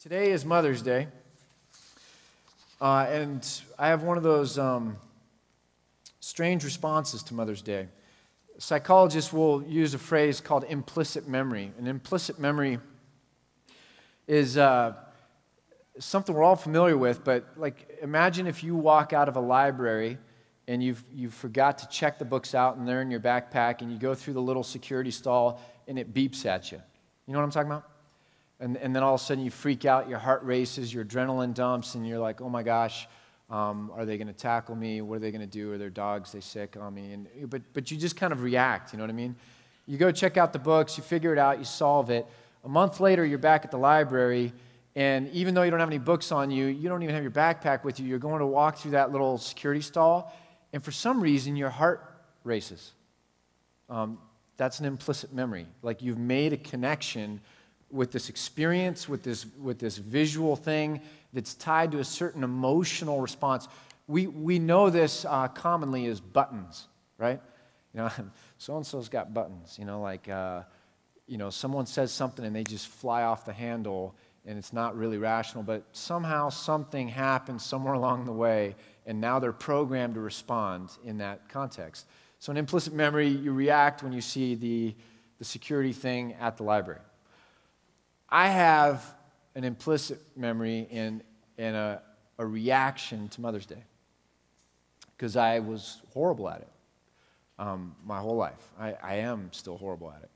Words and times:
Today 0.00 0.30
is 0.30 0.44
Mother's 0.44 0.80
Day. 0.80 1.08
Uh, 2.80 3.04
and 3.10 3.44
I 3.76 3.88
have 3.88 4.04
one 4.04 4.16
of 4.16 4.22
those 4.22 4.56
um, 4.56 4.96
strange 6.20 6.62
responses 6.62 7.24
to 7.24 7.34
Mother's 7.34 7.62
Day. 7.62 7.88
Psychologists 8.58 9.32
will 9.32 9.60
use 9.64 9.94
a 9.94 9.98
phrase 9.98 10.40
called 10.40 10.62
implicit 10.68 11.26
memory. 11.26 11.72
And 11.76 11.88
implicit 11.88 12.38
memory 12.38 12.78
is 14.28 14.56
uh, 14.56 14.92
something 15.98 16.32
we're 16.32 16.44
all 16.44 16.54
familiar 16.54 16.96
with, 16.96 17.24
but 17.24 17.48
like 17.56 17.98
imagine 18.00 18.46
if 18.46 18.62
you 18.62 18.76
walk 18.76 19.12
out 19.12 19.28
of 19.28 19.34
a 19.34 19.40
library 19.40 20.16
and 20.68 20.80
you've, 20.80 21.02
you 21.12 21.28
forgot 21.28 21.76
to 21.78 21.88
check 21.88 22.20
the 22.20 22.24
books 22.24 22.54
out 22.54 22.76
and 22.76 22.86
they're 22.86 23.02
in 23.02 23.10
your 23.10 23.18
backpack 23.18 23.82
and 23.82 23.90
you 23.90 23.98
go 23.98 24.14
through 24.14 24.34
the 24.34 24.42
little 24.42 24.62
security 24.62 25.10
stall 25.10 25.60
and 25.88 25.98
it 25.98 26.14
beeps 26.14 26.46
at 26.46 26.70
you. 26.70 26.80
You 27.26 27.32
know 27.32 27.40
what 27.40 27.46
I'm 27.46 27.50
talking 27.50 27.72
about? 27.72 27.97
And, 28.60 28.76
and 28.76 28.94
then 28.94 29.02
all 29.02 29.14
of 29.14 29.20
a 29.20 29.24
sudden 29.24 29.44
you 29.44 29.50
freak 29.50 29.84
out, 29.84 30.08
your 30.08 30.18
heart 30.18 30.42
races, 30.42 30.92
your 30.92 31.04
adrenaline 31.04 31.54
dumps, 31.54 31.94
and 31.94 32.06
you're 32.06 32.18
like, 32.18 32.40
oh 32.40 32.48
my 32.48 32.62
gosh, 32.62 33.06
um, 33.50 33.90
are 33.94 34.04
they 34.04 34.18
going 34.18 34.26
to 34.26 34.32
tackle 34.32 34.74
me? 34.74 35.00
What 35.00 35.16
are 35.16 35.20
they 35.20 35.30
going 35.30 35.40
to 35.40 35.46
do? 35.46 35.72
Are 35.72 35.78
their 35.78 35.90
dogs 35.90 36.32
they 36.32 36.40
sick 36.40 36.76
on 36.78 36.92
me? 36.92 37.12
And, 37.12 37.28
but, 37.48 37.62
but 37.72 37.90
you 37.90 37.96
just 37.96 38.16
kind 38.16 38.32
of 38.32 38.42
react, 38.42 38.92
you 38.92 38.98
know 38.98 39.04
what 39.04 39.10
I 39.10 39.14
mean? 39.14 39.36
You 39.86 39.96
go 39.96 40.10
check 40.10 40.36
out 40.36 40.52
the 40.52 40.58
books, 40.58 40.98
you 40.98 41.02
figure 41.04 41.32
it 41.32 41.38
out, 41.38 41.58
you 41.58 41.64
solve 41.64 42.10
it. 42.10 42.26
A 42.64 42.68
month 42.68 43.00
later, 43.00 43.24
you're 43.24 43.38
back 43.38 43.64
at 43.64 43.70
the 43.70 43.78
library, 43.78 44.52
and 44.96 45.30
even 45.30 45.54
though 45.54 45.62
you 45.62 45.70
don't 45.70 45.80
have 45.80 45.88
any 45.88 45.98
books 45.98 46.32
on 46.32 46.50
you, 46.50 46.66
you 46.66 46.88
don't 46.88 47.02
even 47.02 47.14
have 47.14 47.22
your 47.22 47.30
backpack 47.30 47.84
with 47.84 48.00
you, 48.00 48.06
you're 48.06 48.18
going 48.18 48.40
to 48.40 48.46
walk 48.46 48.78
through 48.78 48.90
that 48.90 49.12
little 49.12 49.38
security 49.38 49.80
stall, 49.80 50.36
and 50.72 50.84
for 50.84 50.90
some 50.90 51.20
reason, 51.20 51.56
your 51.56 51.70
heart 51.70 52.20
races. 52.44 52.92
Um, 53.88 54.18
that's 54.56 54.80
an 54.80 54.86
implicit 54.86 55.32
memory. 55.32 55.66
Like 55.82 56.02
you've 56.02 56.18
made 56.18 56.52
a 56.52 56.56
connection 56.56 57.40
with 57.90 58.12
this 58.12 58.28
experience, 58.28 59.08
with 59.08 59.22
this, 59.22 59.46
with 59.60 59.78
this 59.78 59.96
visual 59.96 60.56
thing 60.56 61.00
that's 61.32 61.54
tied 61.54 61.92
to 61.92 61.98
a 61.98 62.04
certain 62.04 62.44
emotional 62.44 63.20
response. 63.20 63.68
We, 64.06 64.26
we 64.26 64.58
know 64.58 64.90
this 64.90 65.24
uh, 65.24 65.48
commonly 65.48 66.06
as 66.06 66.20
buttons, 66.20 66.86
right? 67.16 67.40
You 67.94 68.00
know, 68.00 68.10
so 68.58 68.76
and 68.76 68.86
so's 68.86 69.08
got 69.08 69.32
buttons. 69.32 69.76
You 69.78 69.84
know, 69.84 70.00
like, 70.00 70.28
uh, 70.28 70.62
you 71.26 71.38
know, 71.38 71.50
someone 71.50 71.86
says 71.86 72.12
something 72.12 72.44
and 72.44 72.54
they 72.54 72.64
just 72.64 72.88
fly 72.88 73.22
off 73.22 73.44
the 73.44 73.52
handle 73.52 74.14
and 74.46 74.58
it's 74.58 74.72
not 74.72 74.96
really 74.96 75.18
rational, 75.18 75.62
but 75.62 75.84
somehow 75.92 76.48
something 76.48 77.08
happens 77.08 77.64
somewhere 77.64 77.92
along 77.94 78.24
the 78.24 78.32
way 78.32 78.76
and 79.06 79.20
now 79.20 79.38
they're 79.38 79.52
programmed 79.52 80.14
to 80.14 80.20
respond 80.20 80.90
in 81.04 81.18
that 81.18 81.48
context. 81.48 82.06
So, 82.38 82.52
in 82.52 82.56
implicit 82.56 82.92
memory, 82.92 83.28
you 83.28 83.52
react 83.52 84.02
when 84.02 84.12
you 84.12 84.20
see 84.20 84.54
the, 84.54 84.94
the 85.38 85.44
security 85.44 85.92
thing 85.92 86.34
at 86.34 86.56
the 86.56 86.62
library. 86.62 87.00
I 88.28 88.48
have 88.48 89.14
an 89.54 89.64
implicit 89.64 90.20
memory 90.36 90.86
and, 90.90 91.22
in 91.56 91.74
a, 91.74 92.02
a 92.38 92.46
reaction 92.46 93.28
to 93.28 93.40
Mother's 93.40 93.66
Day 93.66 93.82
because 95.16 95.36
I 95.36 95.58
was 95.58 96.00
horrible 96.12 96.48
at 96.48 96.60
it 96.60 96.68
um, 97.58 97.94
my 98.04 98.18
whole 98.18 98.36
life. 98.36 98.70
I, 98.78 98.94
I, 99.02 99.14
am 99.16 99.50
still 99.52 99.76
horrible 99.76 100.12
at 100.12 100.22
it. 100.22 100.30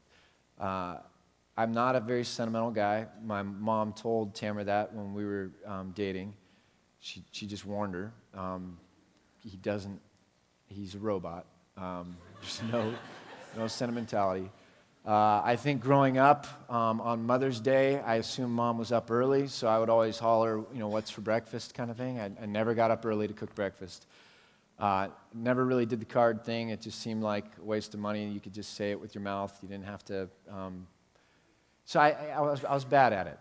Uh, 0.58 0.96
I'm 1.56 1.72
not 1.72 1.94
a 1.94 2.00
very 2.00 2.24
sentimental 2.24 2.70
guy. 2.70 3.06
My 3.24 3.42
mom 3.42 3.92
told 3.92 4.34
Tamara 4.34 4.64
that 4.64 4.92
when 4.92 5.14
we 5.14 5.24
were 5.24 5.50
um, 5.66 5.92
dating. 5.94 6.34
She, 6.98 7.22
she 7.30 7.46
just 7.46 7.64
warned 7.64 7.94
her. 7.94 8.12
Um, 8.34 8.78
he 9.44 9.56
doesn't, 9.58 10.00
he's 10.66 10.94
a 10.94 10.98
robot. 10.98 11.46
Um, 11.76 12.16
there's 12.40 12.60
no, 12.72 12.94
no 13.56 13.66
sentimentality. 13.66 14.50
Uh, 15.04 15.42
I 15.44 15.56
think 15.56 15.80
growing 15.80 16.16
up 16.16 16.46
um, 16.70 17.00
on 17.00 17.26
Mother's 17.26 17.58
Day, 17.58 17.98
I 17.98 18.16
assumed 18.16 18.52
mom 18.52 18.78
was 18.78 18.92
up 18.92 19.10
early, 19.10 19.48
so 19.48 19.66
I 19.66 19.80
would 19.80 19.90
always 19.90 20.16
holler, 20.16 20.58
you 20.72 20.78
know, 20.78 20.86
what's 20.86 21.10
for 21.10 21.22
breakfast 21.22 21.74
kind 21.74 21.90
of 21.90 21.96
thing. 21.96 22.20
I, 22.20 22.30
I 22.40 22.46
never 22.46 22.72
got 22.72 22.92
up 22.92 23.04
early 23.04 23.26
to 23.26 23.34
cook 23.34 23.52
breakfast. 23.56 24.06
Uh, 24.78 25.08
never 25.34 25.64
really 25.64 25.86
did 25.86 25.98
the 25.98 26.06
card 26.06 26.44
thing. 26.44 26.68
It 26.68 26.80
just 26.80 27.00
seemed 27.00 27.20
like 27.20 27.46
a 27.60 27.64
waste 27.64 27.94
of 27.94 28.00
money. 28.00 28.28
You 28.28 28.38
could 28.38 28.54
just 28.54 28.74
say 28.74 28.92
it 28.92 29.00
with 29.00 29.12
your 29.12 29.22
mouth. 29.22 29.56
You 29.60 29.68
didn't 29.68 29.86
have 29.86 30.04
to. 30.04 30.28
Um... 30.48 30.86
so 31.84 31.98
I, 31.98 32.10
I, 32.36 32.40
was, 32.40 32.64
I 32.64 32.72
was 32.72 32.84
bad 32.84 33.12
at 33.12 33.26
it. 33.26 33.38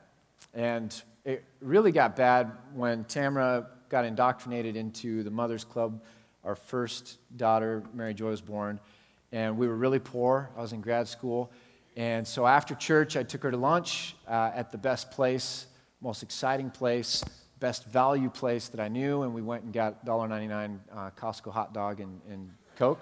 And 0.55 0.99
it 1.25 1.43
really 1.61 1.91
got 1.91 2.15
bad 2.15 2.51
when 2.73 3.03
Tamara 3.03 3.67
got 3.87 4.03
indoctrinated 4.03 4.75
into 4.75 5.21
the 5.21 5.31
Mother's 5.31 5.63
Club. 5.63 6.01
Our 6.43 6.55
first 6.55 7.19
daughter, 7.37 7.83
Mary 7.93 8.15
Joy, 8.15 8.29
was 8.29 8.41
born 8.41 8.79
and 9.31 9.57
we 9.57 9.67
were 9.67 9.75
really 9.75 9.99
poor. 9.99 10.49
I 10.57 10.61
was 10.61 10.73
in 10.73 10.81
grad 10.81 11.07
school. 11.07 11.51
And 11.95 12.27
so 12.27 12.45
after 12.45 12.73
church, 12.75 13.17
I 13.17 13.23
took 13.23 13.43
her 13.43 13.51
to 13.51 13.57
lunch 13.57 14.15
uh, 14.27 14.51
at 14.53 14.71
the 14.71 14.77
best 14.77 15.11
place, 15.11 15.67
most 16.01 16.23
exciting 16.23 16.69
place, 16.69 17.23
best 17.59 17.85
value 17.85 18.29
place 18.29 18.69
that 18.69 18.79
I 18.79 18.87
knew, 18.87 19.23
and 19.23 19.33
we 19.33 19.41
went 19.41 19.63
and 19.63 19.73
got 19.73 20.05
$1.99 20.05 20.79
uh, 20.91 21.09
Costco 21.11 21.51
hot 21.51 21.73
dog 21.73 21.99
and, 21.99 22.19
and 22.29 22.49
Coke. 22.77 22.99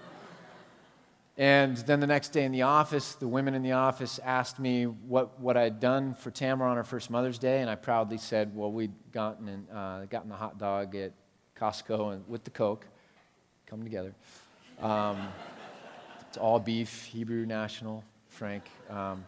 And 1.38 1.78
then 1.78 2.02
the 2.02 2.08
next 2.08 2.30
day 2.30 2.44
in 2.44 2.52
the 2.52 2.64
office, 2.64 3.14
the 3.14 3.28
women 3.28 3.54
in 3.54 3.64
the 3.64 3.72
office 3.72 4.20
asked 4.26 4.60
me 4.60 4.84
what, 4.84 5.40
what 5.40 5.56
I'd 5.56 5.80
done 5.80 6.14
for 6.14 6.32
Tamara 6.32 6.70
on 6.70 6.76
her 6.76 6.84
first 6.84 7.10
Mother's 7.10 7.40
Day, 7.40 7.62
and 7.62 7.70
I 7.70 7.76
proudly 7.76 8.18
said, 8.18 8.54
well, 8.54 8.72
we'd 8.72 8.92
gotten, 9.14 9.66
uh, 9.74 10.06
gotten 10.10 10.28
the 10.28 10.36
hot 10.36 10.58
dog 10.58 10.96
at 10.96 11.14
Costco 11.58 12.14
and 12.14 12.28
with 12.28 12.44
the 12.44 12.50
Coke. 12.50 12.86
Come 13.68 13.84
together. 13.84 14.14
Um, 14.82 15.30
it's 16.30 16.38
all 16.38 16.60
beef, 16.60 17.06
Hebrew 17.06 17.48
National, 17.48 18.04
Frank. 18.28 18.64
Um, 18.88 19.26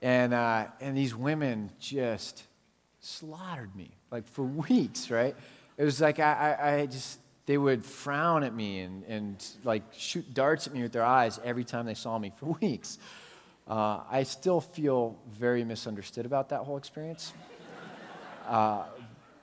and, 0.00 0.32
uh, 0.32 0.66
and 0.80 0.96
these 0.96 1.12
women 1.12 1.72
just 1.80 2.44
slaughtered 3.00 3.74
me, 3.74 3.90
like 4.12 4.24
for 4.28 4.44
weeks, 4.44 5.10
right? 5.10 5.34
It 5.76 5.82
was 5.82 6.00
like 6.00 6.20
I, 6.20 6.56
I, 6.56 6.74
I 6.74 6.86
just, 6.86 7.18
they 7.46 7.58
would 7.58 7.84
frown 7.84 8.44
at 8.44 8.54
me 8.54 8.82
and, 8.82 9.02
and 9.06 9.44
like 9.64 9.82
shoot 9.90 10.32
darts 10.32 10.68
at 10.68 10.72
me 10.72 10.82
with 10.82 10.92
their 10.92 11.02
eyes 11.02 11.40
every 11.42 11.64
time 11.64 11.84
they 11.84 11.94
saw 11.94 12.16
me 12.16 12.32
for 12.38 12.46
weeks. 12.60 12.98
Uh, 13.66 14.02
I 14.08 14.22
still 14.22 14.60
feel 14.60 15.18
very 15.32 15.64
misunderstood 15.64 16.26
about 16.26 16.50
that 16.50 16.60
whole 16.60 16.76
experience. 16.76 17.32
Uh, 18.46 18.84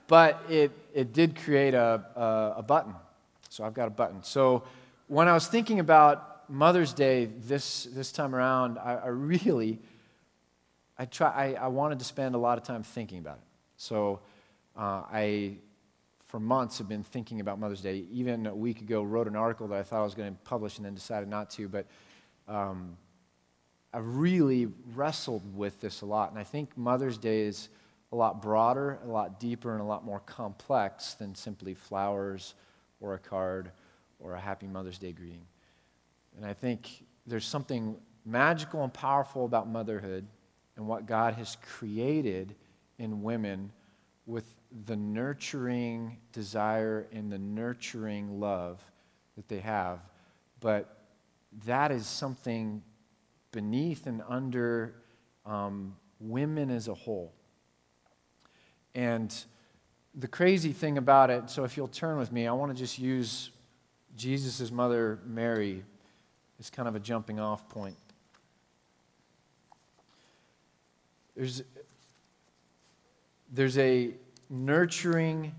but 0.06 0.42
it, 0.48 0.70
it 0.94 1.12
did 1.12 1.36
create 1.36 1.74
a, 1.74 2.02
a, 2.16 2.54
a, 2.60 2.62
button. 2.62 2.94
So 3.50 3.62
I've 3.62 3.74
got 3.74 3.88
a 3.88 3.90
button. 3.90 4.22
So 4.22 4.62
when 5.08 5.28
I 5.28 5.34
was 5.34 5.48
thinking 5.48 5.78
about 5.78 6.30
Mother's 6.48 6.92
Day 6.92 7.26
this, 7.46 7.84
this 7.84 8.12
time 8.12 8.34
around, 8.34 8.78
I, 8.78 8.94
I 8.94 9.06
really, 9.08 9.80
I, 10.98 11.04
try, 11.04 11.28
I, 11.28 11.64
I, 11.64 11.66
wanted 11.68 11.98
to 11.98 12.04
spend 12.04 12.34
a 12.34 12.38
lot 12.38 12.58
of 12.58 12.64
time 12.64 12.82
thinking 12.82 13.18
about 13.18 13.36
it. 13.36 13.44
So 13.76 14.20
uh, 14.76 15.02
I, 15.12 15.56
for 16.28 16.40
months, 16.40 16.78
have 16.78 16.88
been 16.88 17.02
thinking 17.02 17.40
about 17.40 17.58
Mother's 17.58 17.80
Day. 17.80 18.04
Even 18.10 18.46
a 18.46 18.54
week 18.54 18.80
ago, 18.80 19.02
wrote 19.02 19.26
an 19.26 19.36
article 19.36 19.68
that 19.68 19.78
I 19.78 19.82
thought 19.82 20.00
I 20.00 20.04
was 20.04 20.14
going 20.14 20.32
to 20.32 20.38
publish 20.44 20.78
and 20.78 20.86
then 20.86 20.94
decided 20.94 21.28
not 21.28 21.50
to. 21.50 21.68
But 21.68 21.86
um, 22.48 22.96
I 23.92 23.98
really 23.98 24.68
wrestled 24.94 25.42
with 25.56 25.80
this 25.80 26.00
a 26.00 26.06
lot. 26.06 26.30
And 26.30 26.38
I 26.38 26.44
think 26.44 26.76
Mother's 26.76 27.18
Day 27.18 27.42
is 27.42 27.68
a 28.12 28.16
lot 28.16 28.40
broader, 28.40 28.98
a 29.04 29.08
lot 29.08 29.40
deeper, 29.40 29.72
and 29.72 29.80
a 29.80 29.84
lot 29.84 30.04
more 30.04 30.20
complex 30.20 31.14
than 31.14 31.34
simply 31.34 31.74
flowers 31.74 32.54
or 33.00 33.14
a 33.14 33.18
card 33.18 33.70
or 34.18 34.34
a 34.34 34.40
happy 34.40 34.66
Mother's 34.66 34.98
Day 34.98 35.12
greeting. 35.12 35.46
And 36.36 36.46
I 36.46 36.54
think 36.54 37.04
there's 37.26 37.46
something 37.46 37.96
magical 38.24 38.82
and 38.82 38.92
powerful 38.92 39.44
about 39.44 39.68
motherhood 39.68 40.26
and 40.76 40.86
what 40.86 41.06
God 41.06 41.34
has 41.34 41.56
created 41.62 42.54
in 42.98 43.22
women 43.22 43.72
with 44.26 44.56
the 44.86 44.96
nurturing 44.96 46.18
desire 46.32 47.06
and 47.12 47.30
the 47.30 47.38
nurturing 47.38 48.40
love 48.40 48.82
that 49.36 49.48
they 49.48 49.58
have. 49.58 50.00
But 50.60 51.04
that 51.66 51.90
is 51.90 52.06
something 52.06 52.82
beneath 53.50 54.06
and 54.06 54.22
under 54.28 54.94
um, 55.44 55.96
women 56.20 56.70
as 56.70 56.88
a 56.88 56.94
whole. 56.94 57.32
And 58.94 59.34
the 60.14 60.28
crazy 60.28 60.72
thing 60.72 60.98
about 60.98 61.30
it, 61.30 61.50
so 61.50 61.64
if 61.64 61.76
you'll 61.76 61.88
turn 61.88 62.18
with 62.18 62.32
me, 62.32 62.46
I 62.46 62.52
want 62.52 62.72
to 62.72 62.78
just 62.78 62.98
use 62.98 63.50
Jesus' 64.16 64.70
mother, 64.70 65.18
Mary, 65.26 65.84
is 66.62 66.70
kind 66.70 66.86
of 66.86 66.94
a 66.94 67.00
jumping 67.00 67.40
off 67.40 67.68
point. 67.68 67.96
There's, 71.34 71.64
there's 73.52 73.76
a 73.78 74.12
nurturing, 74.48 75.56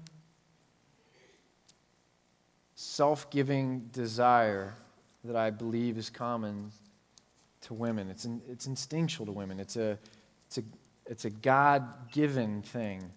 self 2.75 3.29
giving 3.29 3.89
desire 3.91 4.75
that 5.25 5.35
I 5.35 5.49
believe 5.49 5.97
is 5.97 6.09
common 6.09 6.71
to 7.63 7.73
women. 7.73 8.09
It's, 8.09 8.23
in, 8.23 8.41
it's 8.49 8.67
instinctual 8.67 9.25
to 9.25 9.33
women, 9.33 9.59
it's 9.59 9.75
a, 9.75 9.99
it's 10.47 10.59
a, 10.59 10.63
it's 11.05 11.25
a 11.25 11.29
God 11.29 12.11
given 12.13 12.61
thing. 12.61 13.11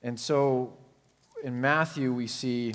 And 0.00 0.18
so 0.18 0.78
in 1.42 1.60
Matthew, 1.60 2.12
we 2.12 2.28
see 2.28 2.74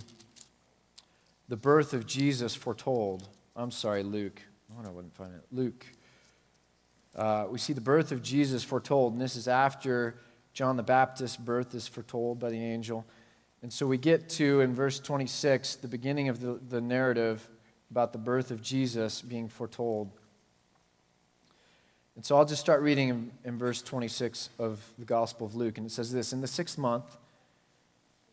the 1.48 1.56
birth 1.56 1.94
of 1.94 2.06
Jesus 2.06 2.54
foretold. 2.54 3.30
I'm 3.57 3.71
sorry, 3.71 4.04
Luke. 4.04 4.39
Oh, 4.71 4.88
I 4.88 4.92
wouldn't 4.92 5.15
find 5.15 5.33
it. 5.33 5.42
Luke. 5.51 5.86
Uh, 7.15 7.48
we 7.50 7.57
see 7.57 7.74
the 7.74 7.81
birth 7.81 8.12
of 8.12 8.21
Jesus 8.21 8.63
foretold, 8.63 9.13
and 9.13 9.21
this 9.21 9.36
is 9.36 9.48
after 9.48 10.19
John 10.54 10.77
the 10.77 10.83
Baptist's 10.83 11.36
birth 11.36 11.74
is 11.74 11.88
foretold 11.88 12.39
by 12.39 12.51
the 12.51 12.63
angel. 12.63 13.04
And 13.63 13.74
so 13.74 13.88
we 13.88 13.98
get 13.98 14.30
to, 14.30 14.62
in 14.62 14.75
verse 14.75 15.00
26, 15.00 15.77
the 15.77 15.88
beginning 15.88 16.30
of 16.30 16.39
the, 16.39 16.59
the 16.69 16.80
narrative 16.80 17.50
about 17.89 18.13
the 18.13 18.19
birth 18.19 18.51
of 18.51 18.62
Jesus 18.62 19.24
being 19.24 19.48
foretold. 19.48 20.12
And 22.15 22.24
so 22.24 22.38
I'll 22.38 22.45
just 22.45 22.62
start 22.62 22.81
reading 22.81 23.10
in, 23.10 23.31
in, 23.44 23.57
verse 23.57 23.81
26 23.81 24.50
of 24.60 24.83
the 25.00 25.06
Gospel 25.06 25.48
of 25.48 25.56
Luke. 25.56 25.80
And 25.80 25.88
it 25.88 25.92
says 25.92 26.12
this 26.12 26.33
In 26.33 26.42
the 26.42 26.48
sixth 26.48 26.77
month, 26.77 27.18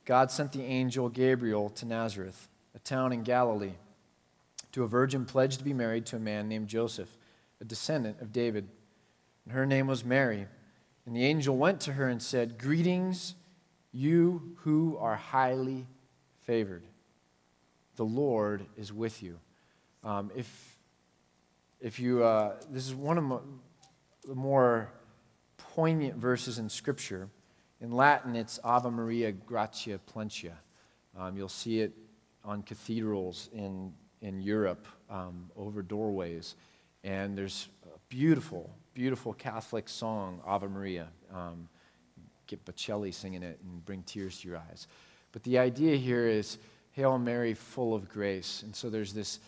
God 0.04 0.30
sent 0.30 0.52
the 0.52 0.62
angel 0.62 1.08
Gabriel 1.08 1.70
to 1.70 1.86
Nazareth, 1.86 2.48
a 2.74 2.78
town 2.78 3.12
in 3.12 3.22
Galilee, 3.22 3.72
to 4.74 4.82
a 4.82 4.88
virgin 4.88 5.24
pledged 5.24 5.58
to 5.60 5.64
be 5.64 5.72
married 5.72 6.04
to 6.04 6.16
a 6.16 6.18
man 6.18 6.48
named 6.48 6.66
Joseph, 6.66 7.16
a 7.60 7.64
descendant 7.64 8.20
of 8.20 8.32
David. 8.32 8.68
And 9.44 9.54
her 9.54 9.64
name 9.64 9.86
was 9.86 10.04
Mary. 10.04 10.48
And 11.06 11.14
the 11.14 11.24
angel 11.24 11.56
went 11.56 11.80
to 11.82 11.92
her 11.92 12.08
and 12.08 12.20
said, 12.20 12.58
Greetings, 12.58 13.36
you 13.92 14.56
who 14.62 14.96
are 14.98 15.14
highly 15.14 15.86
favored. 16.40 16.82
The 17.94 18.04
Lord 18.04 18.66
is 18.76 18.92
with 18.92 19.22
you. 19.22 19.38
Um, 20.02 20.32
if, 20.34 20.76
if 21.80 22.00
you, 22.00 22.24
uh, 22.24 22.54
this 22.68 22.84
is 22.84 22.96
one 22.96 23.16
of 23.16 23.42
the 24.26 24.34
more 24.34 24.90
poignant 25.56 26.16
verses 26.16 26.58
in 26.58 26.68
Scripture. 26.68 27.28
In 27.80 27.92
Latin, 27.92 28.34
it's 28.34 28.58
Ave 28.64 28.90
Maria 28.90 29.30
Gratia 29.30 30.00
Plena. 30.04 30.58
Um, 31.16 31.36
you'll 31.36 31.48
see 31.48 31.78
it 31.78 31.92
on 32.44 32.64
cathedrals 32.64 33.50
in, 33.52 33.92
in 34.24 34.40
Europe 34.40 34.88
um, 35.10 35.50
over 35.54 35.82
doorways. 35.82 36.56
And 37.04 37.36
there's 37.36 37.68
a 37.84 37.98
beautiful, 38.08 38.70
beautiful 38.94 39.34
Catholic 39.34 39.88
song, 39.88 40.40
Ave 40.46 40.66
Maria. 40.66 41.08
Um, 41.32 41.68
get 42.46 42.64
Bocelli 42.64 43.12
singing 43.12 43.42
it 43.42 43.60
and 43.62 43.84
bring 43.84 44.02
tears 44.02 44.40
to 44.40 44.48
your 44.48 44.56
eyes. 44.56 44.88
But 45.32 45.42
the 45.42 45.58
idea 45.58 45.96
here 45.96 46.26
is 46.26 46.58
Hail 46.92 47.18
Mary, 47.18 47.52
full 47.52 47.94
of 47.94 48.08
grace. 48.08 48.62
And 48.62 48.74
so 48.74 48.88
there's 48.88 49.12
this, 49.12 49.40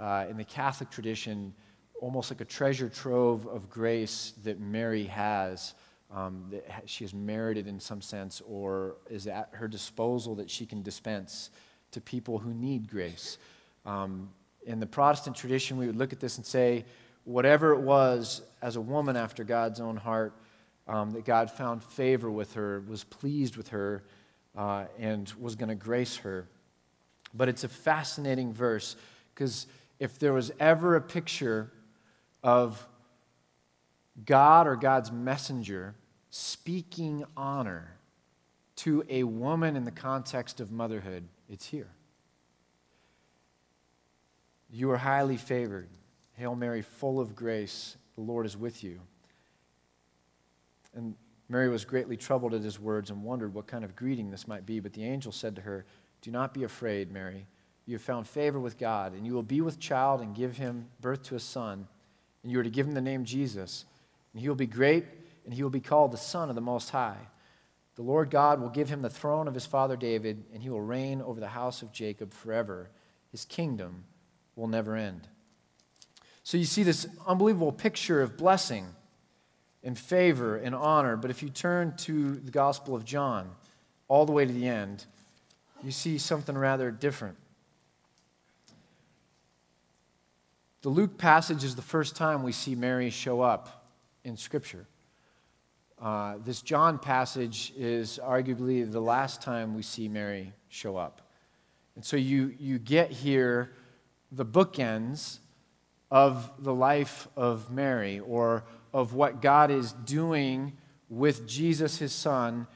uh, 0.00 0.26
in 0.28 0.36
the 0.36 0.44
Catholic 0.44 0.90
tradition, 0.90 1.54
almost 2.00 2.30
like 2.30 2.40
a 2.40 2.44
treasure 2.44 2.88
trove 2.88 3.46
of 3.46 3.70
grace 3.70 4.34
that 4.42 4.58
Mary 4.60 5.04
has. 5.04 5.74
Um, 6.10 6.46
that 6.50 6.88
she 6.88 7.02
has 7.02 7.12
merited 7.12 7.66
in 7.66 7.80
some 7.80 8.00
sense 8.00 8.40
or 8.46 8.96
is 9.10 9.26
at 9.26 9.48
her 9.52 9.66
disposal 9.66 10.36
that 10.36 10.48
she 10.48 10.64
can 10.64 10.80
dispense 10.80 11.50
to 11.90 12.00
people 12.00 12.38
who 12.38 12.54
need 12.54 12.88
grace. 12.88 13.38
Um, 13.84 14.30
in 14.66 14.80
the 14.80 14.86
Protestant 14.86 15.36
tradition, 15.36 15.76
we 15.76 15.86
would 15.86 15.96
look 15.96 16.12
at 16.12 16.20
this 16.20 16.36
and 16.36 16.46
say, 16.46 16.84
whatever 17.24 17.72
it 17.72 17.80
was 17.80 18.42
as 18.62 18.76
a 18.76 18.80
woman 18.80 19.16
after 19.16 19.44
God's 19.44 19.80
own 19.80 19.96
heart, 19.96 20.34
um, 20.86 21.10
that 21.12 21.24
God 21.24 21.50
found 21.50 21.82
favor 21.82 22.30
with 22.30 22.54
her, 22.54 22.82
was 22.86 23.04
pleased 23.04 23.56
with 23.56 23.68
her, 23.68 24.04
uh, 24.56 24.84
and 24.98 25.32
was 25.40 25.54
going 25.54 25.68
to 25.68 25.74
grace 25.74 26.16
her. 26.16 26.46
But 27.32 27.48
it's 27.48 27.64
a 27.64 27.68
fascinating 27.68 28.52
verse 28.52 28.96
because 29.34 29.66
if 29.98 30.18
there 30.18 30.32
was 30.32 30.52
ever 30.60 30.96
a 30.96 31.00
picture 31.00 31.72
of 32.42 32.86
God 34.24 34.66
or 34.66 34.76
God's 34.76 35.10
messenger 35.10 35.94
speaking 36.30 37.24
honor 37.36 37.96
to 38.76 39.04
a 39.08 39.24
woman 39.24 39.76
in 39.76 39.84
the 39.84 39.90
context 39.90 40.60
of 40.60 40.70
motherhood, 40.70 41.24
it's 41.48 41.66
here. 41.66 41.88
You 44.74 44.90
are 44.90 44.96
highly 44.96 45.36
favored. 45.36 45.88
Hail 46.32 46.54
Mary, 46.54 46.82
full 46.82 47.20
of 47.20 47.36
grace, 47.36 47.96
the 48.14 48.22
Lord 48.22 48.44
is 48.44 48.56
with 48.56 48.82
you. 48.82 49.00
And 50.94 51.14
Mary 51.48 51.68
was 51.68 51.84
greatly 51.84 52.16
troubled 52.16 52.54
at 52.54 52.62
his 52.62 52.80
words 52.80 53.10
and 53.10 53.22
wondered 53.22 53.54
what 53.54 53.66
kind 53.66 53.84
of 53.84 53.94
greeting 53.94 54.30
this 54.30 54.48
might 54.48 54.66
be. 54.66 54.80
But 54.80 54.92
the 54.92 55.04
angel 55.04 55.32
said 55.32 55.56
to 55.56 55.62
her, 55.62 55.84
Do 56.22 56.30
not 56.30 56.54
be 56.54 56.64
afraid, 56.64 57.12
Mary. 57.12 57.46
You 57.86 57.94
have 57.94 58.02
found 58.02 58.26
favor 58.26 58.58
with 58.58 58.78
God, 58.78 59.12
and 59.12 59.26
you 59.26 59.34
will 59.34 59.42
be 59.42 59.60
with 59.60 59.78
child 59.78 60.20
and 60.20 60.34
give 60.34 60.56
him 60.56 60.88
birth 61.00 61.22
to 61.24 61.36
a 61.36 61.40
son 61.40 61.86
and 62.44 62.52
you 62.52 62.60
are 62.60 62.64
to 62.64 62.70
give 62.70 62.86
him 62.86 62.92
the 62.92 63.00
name 63.00 63.24
Jesus. 63.24 63.86
And 64.32 64.40
he 64.40 64.48
will 64.48 64.54
be 64.54 64.66
great, 64.66 65.06
and 65.44 65.54
he 65.54 65.62
will 65.62 65.70
be 65.70 65.80
called 65.80 66.12
the 66.12 66.18
Son 66.18 66.50
of 66.50 66.54
the 66.54 66.60
Most 66.60 66.90
High. 66.90 67.28
The 67.96 68.02
Lord 68.02 68.30
God 68.30 68.60
will 68.60 68.68
give 68.68 68.90
him 68.90 69.02
the 69.02 69.10
throne 69.10 69.48
of 69.48 69.54
his 69.54 69.66
father 69.66 69.96
David, 69.96 70.44
and 70.52 70.62
he 70.62 70.68
will 70.68 70.80
reign 70.80 71.22
over 71.22 71.40
the 71.40 71.48
house 71.48 71.80
of 71.80 71.90
Jacob 71.90 72.32
forever. 72.32 72.90
His 73.32 73.44
kingdom 73.44 74.04
will 74.56 74.68
never 74.68 74.96
end. 74.96 75.28
So 76.42 76.56
you 76.56 76.64
see 76.64 76.82
this 76.82 77.06
unbelievable 77.26 77.72
picture 77.72 78.22
of 78.22 78.36
blessing 78.36 78.86
and 79.82 79.98
favor 79.98 80.56
and 80.56 80.74
honor. 80.74 81.16
But 81.16 81.30
if 81.30 81.42
you 81.42 81.50
turn 81.50 81.96
to 81.98 82.36
the 82.36 82.50
Gospel 82.50 82.94
of 82.94 83.04
John, 83.04 83.50
all 84.08 84.26
the 84.26 84.32
way 84.32 84.44
to 84.44 84.52
the 84.52 84.66
end, 84.66 85.04
you 85.82 85.90
see 85.90 86.18
something 86.18 86.56
rather 86.56 86.90
different. 86.90 87.36
The 90.82 90.90
Luke 90.90 91.16
passage 91.16 91.64
is 91.64 91.74
the 91.74 91.82
first 91.82 92.14
time 92.14 92.42
we 92.42 92.52
see 92.52 92.74
Mary 92.74 93.08
show 93.08 93.40
up 93.40 93.86
in 94.22 94.36
Scripture. 94.36 94.86
Uh, 96.00 96.34
this 96.44 96.60
John 96.60 96.98
passage 96.98 97.72
is 97.76 98.20
arguably 98.22 98.90
the 98.90 99.00
last 99.00 99.40
time 99.40 99.74
we 99.74 99.82
see 99.82 100.08
Mary 100.08 100.52
show 100.68 100.98
up. 100.98 101.22
And 101.96 102.04
so 102.04 102.18
you, 102.18 102.54
you 102.58 102.78
get 102.78 103.10
here 103.10 103.70
the 104.30 104.44
bookends 104.44 105.38
of 106.10 106.50
the 106.58 106.74
life 106.74 107.28
of 107.36 107.70
Mary 107.70 108.20
or 108.20 108.64
of 108.92 109.14
what 109.14 109.42
God 109.42 109.70
is 109.70 109.92
doing 109.92 110.72
with 111.08 111.46
Jesus, 111.46 111.98
his 111.98 112.12
son, 112.12 112.66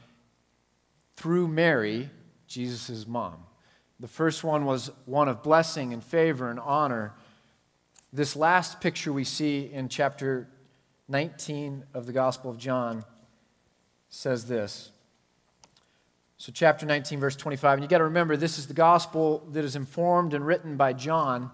through 1.15 1.47
Mary, 1.47 2.09
Jesus' 2.47 3.07
mom. 3.07 3.37
The 3.99 4.07
first 4.07 4.43
one 4.43 4.65
was 4.65 4.91
one 5.05 5.27
of 5.27 5.43
blessing 5.43 5.93
and 5.93 6.03
favor 6.03 6.49
and 6.49 6.59
honor. 6.59 7.13
This 8.13 8.35
last 8.35 8.79
picture 8.79 9.11
we 9.11 9.25
see 9.25 9.69
in 9.71 9.89
chapter 9.89 10.47
19 11.09 11.83
of 11.93 12.05
the 12.05 12.13
Gospel 12.13 12.51
of 12.51 12.57
John 12.57 13.03
says 14.09 14.45
this. 14.45 14.91
So, 16.41 16.53
chapter 16.53 16.85
19, 16.85 17.19
verse 17.19 17.35
25. 17.35 17.73
And 17.73 17.83
you 17.83 17.89
got 17.89 17.97
to 17.97 18.05
remember, 18.05 18.37
this 18.37 18.57
is 18.57 18.65
the 18.65 18.73
gospel 18.73 19.45
that 19.51 19.65
is 19.65 19.75
informed 19.75 20.33
and 20.33 20.47
written 20.47 20.77
by 20.77 20.93
John. 20.93 21.51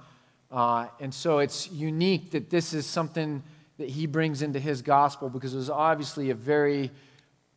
Uh, 0.52 0.90
and 1.00 1.12
so 1.12 1.40
it's 1.40 1.72
unique 1.72 2.30
that 2.32 2.52
this 2.52 2.72
is 2.72 2.86
something 2.86 3.42
that 3.80 3.90
he 3.90 4.06
brings 4.06 4.44
into 4.44 4.60
his 4.60 4.84
gospel 4.84 5.28
because 5.28 5.56
it 5.56 5.58
was 5.58 5.72
obviously 5.72 6.30
a 6.30 6.36
very 6.36 6.92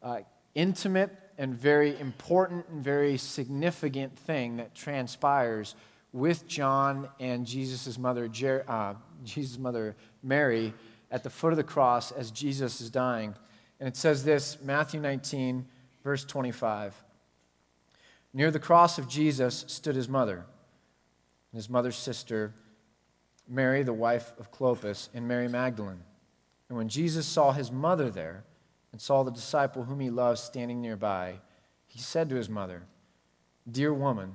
uh, 0.02 0.20
intimate 0.54 1.10
and 1.36 1.54
very 1.54 2.00
important 2.00 2.66
and 2.70 2.82
very 2.82 3.18
significant 3.18 4.18
thing 4.18 4.56
that 4.56 4.74
transpires 4.74 5.74
with 6.14 6.48
John 6.48 7.10
and 7.20 7.44
Jesus' 7.44 7.98
mother, 7.98 8.26
Jer- 8.28 8.64
uh, 8.66 8.94
Jesus' 9.22 9.58
mother 9.58 9.96
Mary 10.22 10.72
at 11.10 11.24
the 11.24 11.30
foot 11.30 11.52
of 11.52 11.58
the 11.58 11.62
cross 11.62 12.10
as 12.10 12.30
Jesus 12.30 12.80
is 12.80 12.88
dying. 12.88 13.34
And 13.80 13.86
it 13.86 13.98
says 13.98 14.24
this 14.24 14.56
Matthew 14.62 14.98
19, 14.98 15.66
verse 16.02 16.24
25. 16.24 16.94
Near 18.32 18.50
the 18.50 18.58
cross 18.58 18.98
of 18.98 19.08
Jesus 19.08 19.64
stood 19.68 19.96
his 19.96 20.08
mother, 20.08 20.36
and 21.52 21.58
his 21.58 21.70
mother's 21.70 21.96
sister, 21.96 22.54
Mary, 23.48 23.82
the 23.82 23.92
wife 23.92 24.32
of 24.38 24.52
Clopas, 24.52 25.08
and 25.14 25.26
Mary 25.26 25.48
Magdalene. 25.48 26.02
And 26.68 26.76
when 26.76 26.88
Jesus 26.88 27.26
saw 27.26 27.52
his 27.52 27.72
mother 27.72 28.10
there 28.10 28.44
and 28.92 29.00
saw 29.00 29.22
the 29.22 29.30
disciple 29.30 29.84
whom 29.84 30.00
he 30.00 30.10
loved 30.10 30.38
standing 30.38 30.80
nearby, 30.80 31.40
he 31.86 31.98
said 31.98 32.28
to 32.28 32.36
his 32.36 32.50
mother, 32.50 32.82
Dear 33.70 33.94
woman, 33.94 34.34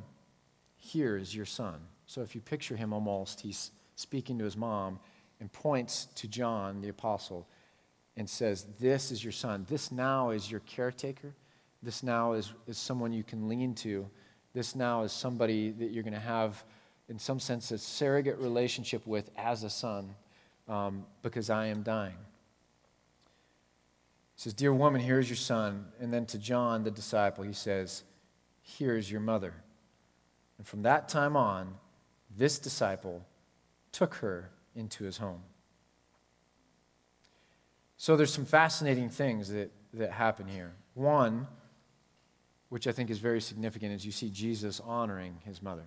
here 0.76 1.18
is 1.18 1.36
your 1.36 1.46
son. 1.46 1.80
So 2.08 2.22
if 2.22 2.36
you 2.36 2.42
picture 2.42 2.76
him 2.76 2.94
almost, 2.94 3.42
he's 3.42 3.72
speaking 3.96 4.38
to 4.40 4.46
his 4.46 4.58
mom 4.58 5.00
and 5.40 5.52
points 5.52 6.08
to 6.16 6.28
John, 6.28 6.82
the 6.82 6.90
apostle, 6.90 7.48
and 8.18 8.30
says, 8.30 8.66
This 8.80 9.12
is 9.12 9.24
your 9.24 9.32
son. 9.32 9.66
This 9.70 9.92
now 9.92 10.32
is 10.32 10.50
your 10.50 10.62
caretaker. 10.62 11.36
This 11.84 12.02
now 12.02 12.34
is, 12.34 12.54
is 12.66 12.78
someone 12.78 13.12
you 13.12 13.24
can 13.24 13.50
lean 13.50 13.76
to. 13.76 14.10
This 14.54 14.74
now 14.76 15.04
is 15.04 15.12
somebody 15.12 15.72
that 15.72 15.92
you're 15.92 16.04
going 16.04 16.14
to 16.14 16.20
have, 16.20 16.64
in 17.10 17.20
some 17.20 17.40
sense, 17.40 17.72
a 17.72 17.78
surrogate 17.78 18.40
relationship 18.40 19.06
with 19.06 19.30
as 19.36 19.64
a 19.64 19.70
son 19.70 20.16
um, 20.70 21.06
because 21.22 21.50
I 21.50 21.68
am 21.68 21.84
dying. 21.84 22.16
He 24.36 24.42
says, 24.42 24.54
Dear 24.54 24.74
woman, 24.74 25.02
here 25.02 25.20
is 25.20 25.30
your 25.30 25.38
son. 25.38 25.88
And 26.00 26.14
then 26.14 26.26
to 26.28 26.38
John, 26.38 26.84
the 26.84 26.92
disciple, 26.92 27.44
he 27.44 27.54
says, 27.54 28.04
Here 28.62 28.96
is 28.96 29.12
your 29.12 29.22
mother. 29.22 29.54
And 30.58 30.66
from 30.66 30.84
that 30.84 31.10
time 31.10 31.36
on, 31.36 31.76
this 32.38 32.60
disciple 32.60 33.26
took 33.92 34.16
her 34.16 34.52
into 34.76 35.04
his 35.04 35.18
home. 35.18 35.42
So 37.98 38.16
there's 38.16 38.34
some 38.34 38.46
fascinating 38.46 39.10
things 39.10 39.50
that, 39.50 39.72
that 39.94 40.12
happen 40.12 40.48
here. 40.48 40.74
One, 40.94 41.48
which 42.74 42.88
I 42.88 42.92
think 42.92 43.12
is 43.12 43.20
very 43.20 43.40
significant, 43.40 43.94
is 43.94 44.04
you 44.04 44.12
see 44.12 44.32
Jesus 44.32 44.80
honoring 44.80 45.38
his 45.46 45.62
mother. 45.62 45.86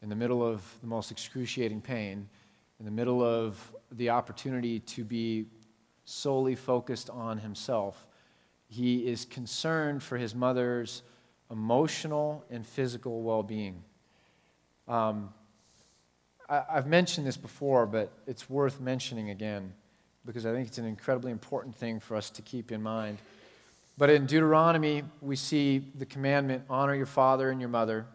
In 0.00 0.08
the 0.08 0.16
middle 0.16 0.42
of 0.42 0.62
the 0.80 0.86
most 0.86 1.10
excruciating 1.10 1.82
pain, 1.82 2.30
in 2.78 2.86
the 2.86 2.90
middle 2.90 3.22
of 3.22 3.60
the 3.92 4.08
opportunity 4.08 4.80
to 4.80 5.04
be 5.04 5.44
solely 6.06 6.54
focused 6.54 7.10
on 7.10 7.36
himself, 7.36 8.06
He 8.68 9.06
is 9.06 9.26
concerned 9.26 10.02
for 10.02 10.16
his 10.16 10.34
mother's 10.34 11.02
emotional 11.50 12.42
and 12.48 12.66
physical 12.66 13.22
well 13.22 13.42
being. 13.42 13.84
Um, 14.88 15.28
I've 16.48 16.86
mentioned 16.86 17.26
this 17.26 17.36
before, 17.36 17.84
but 17.84 18.14
it's 18.26 18.48
worth 18.48 18.80
mentioning 18.80 19.28
again 19.28 19.74
because 20.24 20.46
I 20.46 20.54
think 20.54 20.68
it's 20.68 20.78
an 20.78 20.86
incredibly 20.86 21.32
important 21.32 21.76
thing 21.76 22.00
for 22.00 22.16
us 22.16 22.30
to 22.30 22.40
keep 22.40 22.72
in 22.72 22.82
mind. 22.82 23.18
But 23.98 24.10
in 24.10 24.26
Deuteronomy, 24.26 25.04
we 25.22 25.36
see 25.36 25.90
the 25.94 26.04
commandment 26.04 26.64
honor 26.68 26.94
your 26.94 27.06
father 27.06 27.50
and 27.50 27.60
your 27.60 27.70
mother. 27.70 28.06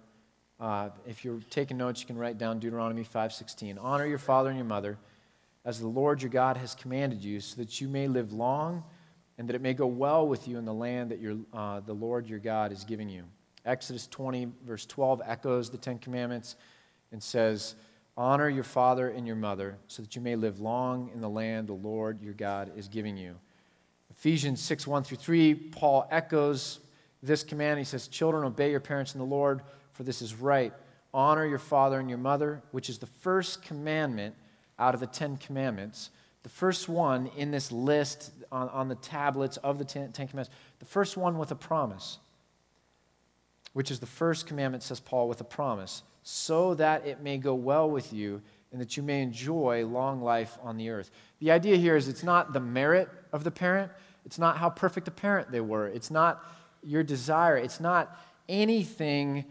Uh, 0.60 0.90
if 1.08 1.26
you're 1.26 1.40
taking 1.50 1.78
notes, 1.78 2.02
you 2.02 2.08
can 2.08 2.18
write 2.18 2.38
down 2.38 2.60
Deuteronomy 2.60 3.04
5:16. 3.04 3.80
Honor 3.80 4.06
your 4.06 4.20
father 4.20 4.50
and 4.50 4.58
your 4.58 4.68
mother, 4.68 5.00
as 5.66 5.80
the 5.80 5.88
Lord 5.88 6.22
your 6.22 6.30
God 6.30 6.58
has 6.58 6.76
commanded 6.76 7.24
you, 7.24 7.40
so 7.40 7.56
that 7.56 7.82
you 7.82 7.88
may 7.88 8.08
live 8.08 8.32
long 8.32 8.84
and 9.38 9.50
that 9.50 9.56
it 9.56 9.62
may 9.62 9.74
go 9.74 9.88
well 9.88 10.28
with 10.28 10.48
you 10.48 10.60
in 10.60 10.66
the 10.66 10.74
land 10.74 11.10
that 11.10 11.20
your, 11.20 11.36
uh, 11.52 11.80
the 11.80 11.94
Lord 11.94 12.28
your 12.28 12.38
God 12.38 12.72
is 12.72 12.84
giving 12.84 13.10
you. 13.10 13.24
Exodus 13.66 14.06
20, 14.06 14.52
verse 14.64 14.86
12, 14.86 15.20
echoes 15.26 15.72
the 15.72 15.80
Ten 15.80 15.98
Commandments 15.98 16.58
and 17.12 17.22
says, 17.22 17.74
Honor 18.16 18.50
your 18.50 18.64
father 18.64 19.10
and 19.10 19.26
your 19.26 19.36
mother, 19.36 19.78
so 19.88 20.04
that 20.04 20.16
you 20.16 20.22
may 20.22 20.36
live 20.36 20.60
long 20.60 21.10
in 21.14 21.22
the 21.22 21.30
land 21.30 21.68
the 21.68 21.74
Lord 21.74 22.22
your 22.22 22.34
God 22.36 22.72
is 22.76 22.88
giving 22.88 23.18
you. 23.18 23.36
Ephesians 24.22 24.62
6 24.62 24.86
1 24.86 25.04
through 25.04 25.18
3, 25.18 25.56
Paul 25.56 26.08
echoes 26.12 26.80
this 27.24 27.44
command. 27.44 27.80
He 27.80 27.84
says, 27.86 28.08
Children, 28.08 28.44
obey 28.44 28.70
your 28.70 28.80
parents 28.80 29.16
in 29.16 29.20
the 29.20 29.26
Lord, 29.26 29.64
for 29.94 30.04
this 30.04 30.22
is 30.22 30.36
right. 30.36 30.72
Honor 31.12 31.44
your 31.44 31.58
father 31.58 32.00
and 32.00 32.08
your 32.08 32.20
mother, 32.20 32.62
which 32.70 32.88
is 32.88 33.00
the 33.00 33.08
first 33.08 33.64
commandment 33.64 34.36
out 34.78 34.94
of 34.94 35.00
the 35.00 35.08
Ten 35.08 35.38
Commandments. 35.38 36.12
The 36.44 36.50
first 36.50 36.88
one 36.88 37.32
in 37.36 37.50
this 37.50 37.72
list 37.72 38.30
on, 38.52 38.70
on 38.70 38.90
the 38.90 38.96
tablets 38.96 39.58
of 39.58 39.80
the 39.80 39.86
Ten, 39.86 40.12
Ten 40.12 40.28
Commandments, 40.28 40.56
the 40.78 40.86
first 40.86 41.18
one 41.18 41.40
with 41.40 41.50
a 41.50 41.56
promise, 41.56 42.20
which 43.74 43.90
is 43.90 44.00
the 44.00 44.06
first 44.06 44.46
commandment, 44.46 44.84
says 44.84 45.00
Paul, 45.00 45.30
with 45.30 45.42
a 45.42 45.46
promise, 45.46 46.04
so 46.22 46.76
that 46.76 47.08
it 47.08 47.22
may 47.22 47.40
go 47.40 47.56
well 47.56 47.90
with 47.90 48.14
you 48.14 48.44
and 48.72 48.80
that 48.80 48.96
you 48.96 49.02
may 49.02 49.24
enjoy 49.24 49.84
long 49.84 50.22
life 50.22 50.60
on 50.62 50.78
the 50.78 50.90
earth. 50.90 51.10
The 51.40 51.50
idea 51.50 51.76
here 51.76 51.96
is 51.96 52.08
it's 52.08 52.24
not 52.24 52.54
the 52.54 52.60
merit 52.60 53.10
of 53.34 53.44
the 53.44 53.52
parent, 53.52 53.92
it's 54.26 54.40
not 54.40 54.58
how 54.58 54.70
perfect 54.70 55.08
a 55.08 55.12
parent 55.12 55.52
they 55.52 55.62
were. 55.62 55.88
It's 55.88 56.12
not 56.12 56.44
your 56.84 57.04
desire. 57.04 57.58
It's 57.58 57.80
not 57.80 58.18
anything 58.48 59.46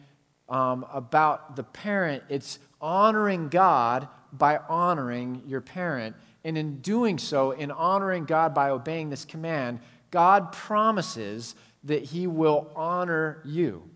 um, 0.49 0.85
about 0.93 1.57
the 1.57 1.63
parent. 1.63 2.23
It's 2.29 2.59
honoring 2.81 3.49
God 3.49 4.09
by 4.33 4.59
honoring 4.69 5.43
your 5.47 5.61
parent. 5.61 6.17
And 6.45 6.57
in 6.57 6.79
doing 6.81 7.19
so, 7.19 7.51
in 7.51 7.71
honoring 7.71 8.25
God 8.25 8.55
by 8.55 8.71
obeying 8.71 9.11
this 9.11 9.25
command, 9.25 9.81
God 10.11 10.53
promises 10.53 11.55
that 11.85 12.03
He 12.03 12.27
will 12.27 12.71
honor 12.75 13.43
you. 13.45 13.89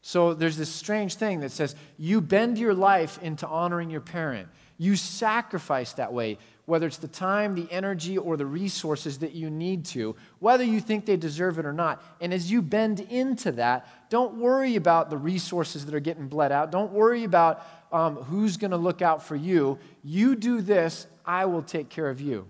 So 0.00 0.34
there's 0.34 0.56
this 0.56 0.72
strange 0.72 1.16
thing 1.16 1.40
that 1.40 1.52
says 1.52 1.74
you 1.96 2.20
bend 2.20 2.58
your 2.58 2.74
life 2.74 3.18
into 3.22 3.46
honoring 3.46 3.90
your 3.90 4.00
parent. 4.00 4.48
You 4.78 4.96
sacrifice 4.96 5.92
that 5.94 6.12
way 6.12 6.38
whether 6.68 6.86
it's 6.86 6.98
the 6.98 7.08
time, 7.08 7.54
the 7.54 7.66
energy, 7.72 8.18
or 8.18 8.36
the 8.36 8.44
resources 8.44 9.20
that 9.20 9.32
you 9.32 9.48
need 9.48 9.86
to, 9.86 10.14
whether 10.38 10.62
you 10.62 10.82
think 10.82 11.06
they 11.06 11.16
deserve 11.16 11.58
it 11.58 11.64
or 11.64 11.72
not. 11.72 12.04
And 12.20 12.30
as 12.34 12.50
you 12.50 12.60
bend 12.60 13.00
into 13.00 13.52
that, 13.52 13.88
don't 14.10 14.34
worry 14.34 14.76
about 14.76 15.08
the 15.08 15.16
resources 15.16 15.86
that 15.86 15.94
are 15.94 16.00
getting 16.00 16.28
bled 16.28 16.52
out. 16.52 16.70
Don't 16.70 16.92
worry 16.92 17.24
about 17.24 17.66
um, 17.90 18.16
who's 18.16 18.58
going 18.58 18.72
to 18.72 18.76
look 18.76 19.00
out 19.00 19.22
for 19.22 19.34
you. 19.34 19.78
You 20.04 20.36
do 20.36 20.60
this, 20.60 21.06
I 21.24 21.46
will 21.46 21.62
take 21.62 21.88
care 21.88 22.10
of 22.10 22.20
you. 22.20 22.46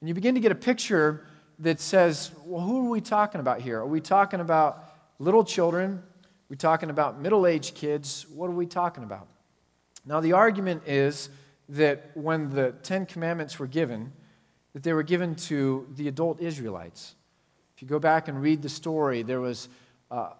And 0.00 0.08
you 0.08 0.14
begin 0.14 0.34
to 0.36 0.40
get 0.40 0.50
a 0.50 0.54
picture 0.54 1.26
that 1.58 1.78
says, 1.78 2.30
well, 2.42 2.62
who 2.62 2.86
are 2.86 2.90
we 2.90 3.02
talking 3.02 3.42
about 3.42 3.60
here? 3.60 3.80
Are 3.80 3.86
we 3.86 4.00
talking 4.00 4.40
about 4.40 4.82
little 5.18 5.44
children? 5.44 5.92
Are 5.92 6.48
we 6.48 6.56
talking 6.56 6.88
about 6.88 7.20
middle 7.20 7.46
aged 7.46 7.74
kids? 7.74 8.24
What 8.34 8.46
are 8.46 8.54
we 8.54 8.64
talking 8.64 9.04
about? 9.04 9.28
Now, 10.06 10.20
the 10.20 10.32
argument 10.32 10.84
is 10.86 11.28
that 11.68 12.10
when 12.14 12.50
the 12.50 12.72
Ten 12.82 13.06
Commandments 13.06 13.58
were 13.58 13.66
given, 13.66 14.12
that 14.72 14.82
they 14.82 14.92
were 14.92 15.02
given 15.02 15.34
to 15.34 15.86
the 15.94 16.08
adult 16.08 16.40
Israelites. 16.40 17.14
If 17.74 17.82
you 17.82 17.88
go 17.88 17.98
back 17.98 18.28
and 18.28 18.40
read 18.40 18.62
the 18.62 18.68
story, 18.68 19.22
there 19.22 19.40
was 19.40 19.68
uh, 20.10 20.30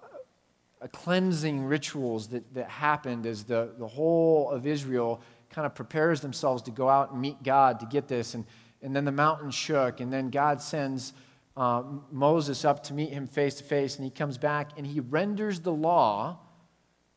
a 0.80 0.88
cleansing 0.88 1.64
rituals 1.64 2.28
that, 2.28 2.54
that 2.54 2.68
happened 2.68 3.26
as 3.26 3.44
the, 3.44 3.70
the 3.78 3.86
whole 3.86 4.50
of 4.50 4.66
Israel 4.66 5.20
kind 5.50 5.66
of 5.66 5.74
prepares 5.74 6.20
themselves 6.20 6.62
to 6.62 6.70
go 6.70 6.88
out 6.88 7.12
and 7.12 7.20
meet 7.20 7.42
God 7.42 7.80
to 7.80 7.86
get 7.86 8.08
this. 8.08 8.34
And, 8.34 8.44
and 8.82 8.94
then 8.94 9.04
the 9.04 9.12
mountain 9.12 9.50
shook, 9.50 10.00
and 10.00 10.12
then 10.12 10.30
God 10.30 10.60
sends 10.60 11.12
uh, 11.56 11.82
Moses 12.12 12.64
up 12.64 12.82
to 12.84 12.94
meet 12.94 13.10
him 13.10 13.26
face 13.26 13.54
to 13.54 13.64
face, 13.64 13.96
and 13.96 14.04
he 14.04 14.10
comes 14.10 14.36
back 14.36 14.70
and 14.76 14.86
he 14.86 15.00
renders 15.00 15.60
the 15.60 15.72
law 15.72 16.38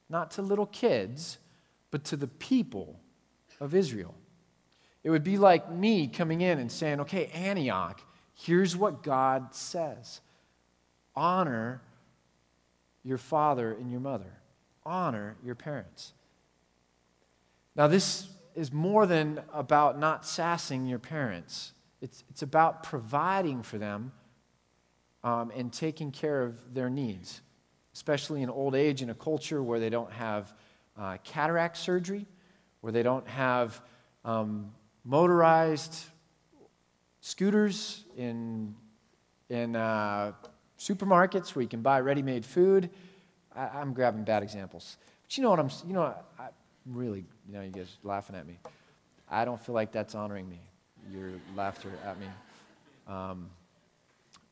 not 0.09 0.31
to 0.31 0.41
little 0.41 0.65
kids, 0.65 1.37
but 1.91 2.03
to 2.05 2.15
the 2.15 2.27
people 2.27 2.99
of 3.59 3.75
Israel. 3.75 4.15
It 5.03 5.09
would 5.09 5.23
be 5.23 5.37
like 5.37 5.71
me 5.71 6.07
coming 6.07 6.41
in 6.41 6.59
and 6.59 6.71
saying, 6.71 6.99
okay, 7.01 7.27
Antioch, 7.27 8.01
here's 8.33 8.75
what 8.75 9.03
God 9.03 9.53
says 9.53 10.21
honor 11.15 11.81
your 13.03 13.17
father 13.17 13.73
and 13.73 13.89
your 13.91 13.99
mother, 13.99 14.39
honor 14.85 15.35
your 15.43 15.55
parents. 15.55 16.13
Now, 17.75 17.87
this 17.87 18.27
is 18.55 18.73
more 18.73 19.05
than 19.05 19.41
about 19.53 19.97
not 19.97 20.25
sassing 20.25 20.85
your 20.85 20.99
parents, 20.99 21.73
it's, 22.01 22.23
it's 22.29 22.41
about 22.41 22.83
providing 22.83 23.63
for 23.63 23.77
them 23.77 24.11
um, 25.23 25.51
and 25.55 25.71
taking 25.71 26.11
care 26.11 26.41
of 26.41 26.73
their 26.73 26.89
needs, 26.89 27.41
especially 27.93 28.41
in 28.41 28.49
old 28.49 28.75
age 28.75 29.01
in 29.01 29.09
a 29.09 29.15
culture 29.15 29.61
where 29.61 29.79
they 29.79 29.89
don't 29.89 30.11
have 30.11 30.53
uh, 30.97 31.17
cataract 31.23 31.77
surgery 31.77 32.25
where 32.81 32.91
they 32.93 33.03
don't 33.03 33.27
have 33.27 33.81
um, 34.25 34.71
motorized 35.03 36.05
scooters 37.21 38.03
in, 38.17 38.75
in 39.49 39.75
uh, 39.75 40.31
supermarkets 40.77 41.55
where 41.55 41.63
you 41.63 41.69
can 41.69 41.81
buy 41.81 41.99
ready 41.99 42.21
made 42.21 42.45
food. 42.45 42.89
I, 43.55 43.81
am 43.81 43.93
grabbing 43.93 44.23
bad 44.23 44.43
examples. 44.43 44.97
But 45.23 45.37
you 45.37 45.43
know 45.43 45.49
what 45.49 45.59
I'm, 45.59 45.69
you 45.87 45.93
know, 45.93 46.13
I, 46.39 46.49
really, 46.85 47.25
you 47.47 47.53
know, 47.53 47.61
you 47.61 47.71
guys 47.71 47.97
laughing 48.03 48.35
at 48.35 48.47
me. 48.47 48.59
I 49.29 49.45
don't 49.45 49.59
feel 49.59 49.75
like 49.75 49.91
that's 49.91 50.15
honoring 50.15 50.49
me, 50.49 50.59
your 51.11 51.31
laughter 51.55 51.91
at 52.05 52.19
me. 52.19 52.27
Um, 53.07 53.49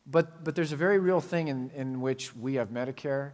but, 0.05 0.43
but 0.43 0.55
there's 0.55 0.71
a 0.71 0.75
very 0.75 0.99
real 0.99 1.21
thing 1.21 1.47
in, 1.47 1.69
in 1.75 2.01
which 2.01 2.35
we 2.35 2.55
have 2.55 2.69
Medicare, 2.69 3.31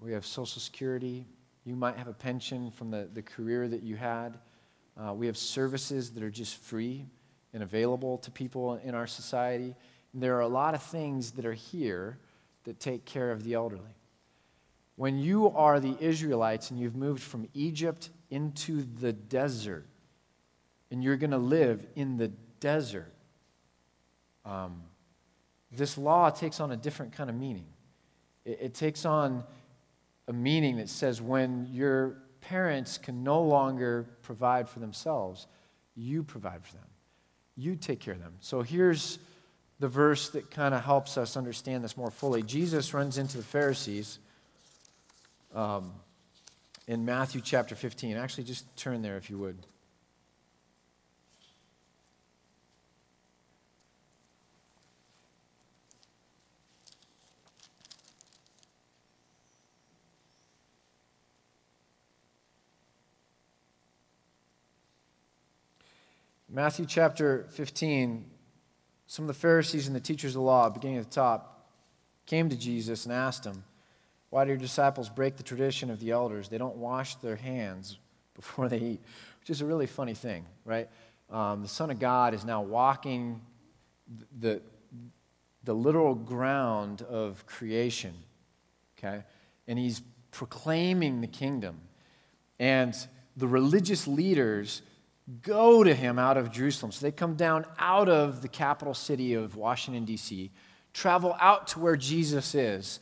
we 0.00 0.12
have 0.12 0.24
Social 0.24 0.60
Security, 0.60 1.26
you 1.64 1.76
might 1.76 1.96
have 1.96 2.08
a 2.08 2.12
pension 2.12 2.70
from 2.70 2.90
the, 2.90 3.08
the 3.12 3.22
career 3.22 3.68
that 3.68 3.82
you 3.82 3.96
had. 3.96 4.38
Uh, 4.96 5.12
we 5.12 5.26
have 5.26 5.36
services 5.36 6.10
that 6.10 6.22
are 6.22 6.30
just 6.30 6.56
free 6.56 7.06
and 7.52 7.62
available 7.62 8.18
to 8.18 8.30
people 8.30 8.76
in 8.76 8.94
our 8.94 9.06
society. 9.06 9.74
And 10.12 10.22
there 10.22 10.36
are 10.36 10.40
a 10.40 10.48
lot 10.48 10.74
of 10.74 10.82
things 10.82 11.32
that 11.32 11.44
are 11.44 11.52
here 11.52 12.18
that 12.64 12.80
take 12.80 13.04
care 13.04 13.30
of 13.30 13.44
the 13.44 13.54
elderly. 13.54 13.94
When 14.96 15.18
you 15.18 15.48
are 15.50 15.80
the 15.80 15.96
Israelites 16.00 16.70
and 16.70 16.78
you've 16.78 16.96
moved 16.96 17.22
from 17.22 17.48
Egypt 17.54 18.10
into 18.30 18.82
the 18.82 19.12
desert, 19.12 19.86
and 20.90 21.02
you're 21.02 21.16
going 21.16 21.30
to 21.30 21.38
live 21.38 21.86
in 21.94 22.16
the 22.16 22.28
desert, 22.58 23.12
um, 24.44 24.82
this 25.70 25.96
law 25.96 26.30
takes 26.30 26.60
on 26.60 26.72
a 26.72 26.76
different 26.76 27.12
kind 27.12 27.30
of 27.30 27.36
meaning. 27.36 27.66
It, 28.44 28.58
it 28.60 28.74
takes 28.74 29.04
on 29.04 29.44
a 30.30 30.32
meaning 30.32 30.76
that 30.76 30.88
says 30.88 31.20
when 31.20 31.68
your 31.72 32.16
parents 32.40 32.98
can 32.98 33.24
no 33.24 33.42
longer 33.42 34.06
provide 34.22 34.68
for 34.68 34.78
themselves, 34.78 35.48
you 35.96 36.22
provide 36.22 36.64
for 36.64 36.72
them. 36.74 36.86
You 37.56 37.74
take 37.74 37.98
care 37.98 38.14
of 38.14 38.20
them. 38.20 38.34
So 38.40 38.62
here's 38.62 39.18
the 39.80 39.88
verse 39.88 40.28
that 40.30 40.48
kind 40.50 40.72
of 40.72 40.84
helps 40.84 41.18
us 41.18 41.36
understand 41.36 41.82
this 41.82 41.96
more 41.96 42.12
fully. 42.12 42.42
Jesus 42.44 42.94
runs 42.94 43.18
into 43.18 43.38
the 43.38 43.42
Pharisees 43.42 44.20
um, 45.52 45.92
in 46.86 47.04
Matthew 47.04 47.40
chapter 47.40 47.74
15. 47.74 48.16
Actually, 48.16 48.44
just 48.44 48.76
turn 48.76 49.02
there 49.02 49.16
if 49.16 49.30
you 49.30 49.38
would. 49.38 49.58
Matthew 66.62 66.84
chapter 66.84 67.46
15, 67.52 68.22
some 69.06 69.22
of 69.22 69.28
the 69.28 69.32
Pharisees 69.32 69.86
and 69.86 69.96
the 69.96 70.00
teachers 70.00 70.32
of 70.32 70.40
the 70.42 70.46
law, 70.46 70.68
beginning 70.68 70.98
at 70.98 71.04
the 71.04 71.10
top, 71.10 71.70
came 72.26 72.50
to 72.50 72.54
Jesus 72.54 73.06
and 73.06 73.14
asked 73.14 73.46
him, 73.46 73.64
Why 74.28 74.44
do 74.44 74.50
your 74.50 74.58
disciples 74.58 75.08
break 75.08 75.38
the 75.38 75.42
tradition 75.42 75.88
of 75.88 76.00
the 76.00 76.10
elders? 76.10 76.50
They 76.50 76.58
don't 76.58 76.76
wash 76.76 77.14
their 77.14 77.36
hands 77.36 77.96
before 78.34 78.68
they 78.68 78.76
eat, 78.76 79.00
which 79.40 79.48
is 79.48 79.62
a 79.62 79.64
really 79.64 79.86
funny 79.86 80.12
thing, 80.12 80.44
right? 80.66 80.90
Um, 81.30 81.62
the 81.62 81.68
Son 81.68 81.90
of 81.90 81.98
God 81.98 82.34
is 82.34 82.44
now 82.44 82.60
walking 82.60 83.40
the, 84.38 84.60
the 85.64 85.72
literal 85.72 86.14
ground 86.14 87.00
of 87.00 87.46
creation. 87.46 88.12
Okay? 88.98 89.24
And 89.66 89.78
he's 89.78 90.02
proclaiming 90.30 91.22
the 91.22 91.26
kingdom. 91.26 91.80
And 92.58 92.94
the 93.34 93.48
religious 93.48 94.06
leaders 94.06 94.82
go 95.42 95.84
to 95.84 95.94
him 95.94 96.18
out 96.18 96.36
of 96.36 96.50
Jerusalem. 96.50 96.92
So 96.92 97.04
they 97.04 97.12
come 97.12 97.34
down 97.34 97.66
out 97.78 98.08
of 98.08 98.42
the 98.42 98.48
capital 98.48 98.94
city 98.94 99.34
of 99.34 99.56
Washington, 99.56 100.04
D.C., 100.04 100.50
travel 100.92 101.36
out 101.40 101.68
to 101.68 101.78
where 101.78 101.96
Jesus 101.96 102.54
is. 102.54 103.00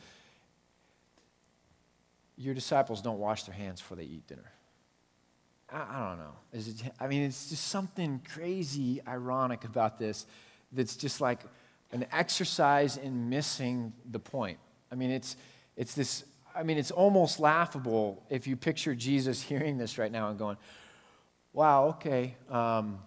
Your 2.37 2.55
disciples 2.55 3.03
don't 3.03 3.19
wash 3.19 3.45
their 3.45 3.55
hands 3.55 3.81
before 3.81 3.97
they 3.97 4.05
eat 4.05 4.27
dinner. 4.27 4.53
I, 5.71 5.79
I 5.79 6.09
don't 6.09 6.19
know. 6.19 6.35
Is 6.53 6.69
it, 6.69 6.93
I 7.01 7.09
mean, 7.09 7.23
it's 7.23 7.49
just 7.49 7.69
something 7.69 8.21
crazy 8.33 9.01
ironic 9.07 9.65
about 9.65 9.99
this 9.99 10.27
that's 10.73 10.97
just 10.97 11.21
like 11.21 11.41
an 11.93 12.07
exercise 12.13 12.97
in 12.97 13.29
missing 13.29 13.93
the 14.11 14.19
point. 14.19 14.59
I 14.93 14.95
mean, 14.95 15.11
it's, 15.11 15.37
it's 15.77 15.95
this, 15.95 16.25
I 16.55 16.63
mean, 16.63 16.79
it's 16.79 16.91
almost 16.91 17.41
laughable 17.41 18.23
if 18.29 18.47
you 18.47 18.57
picture 18.57 18.95
Jesus 18.95 19.43
hearing 19.49 19.79
this 19.79 19.99
right 19.99 20.13
now 20.13 20.29
and 20.29 20.39
going, 20.39 20.57
wow, 21.53 21.89
okay. 21.89 22.37
Um, 22.51 22.99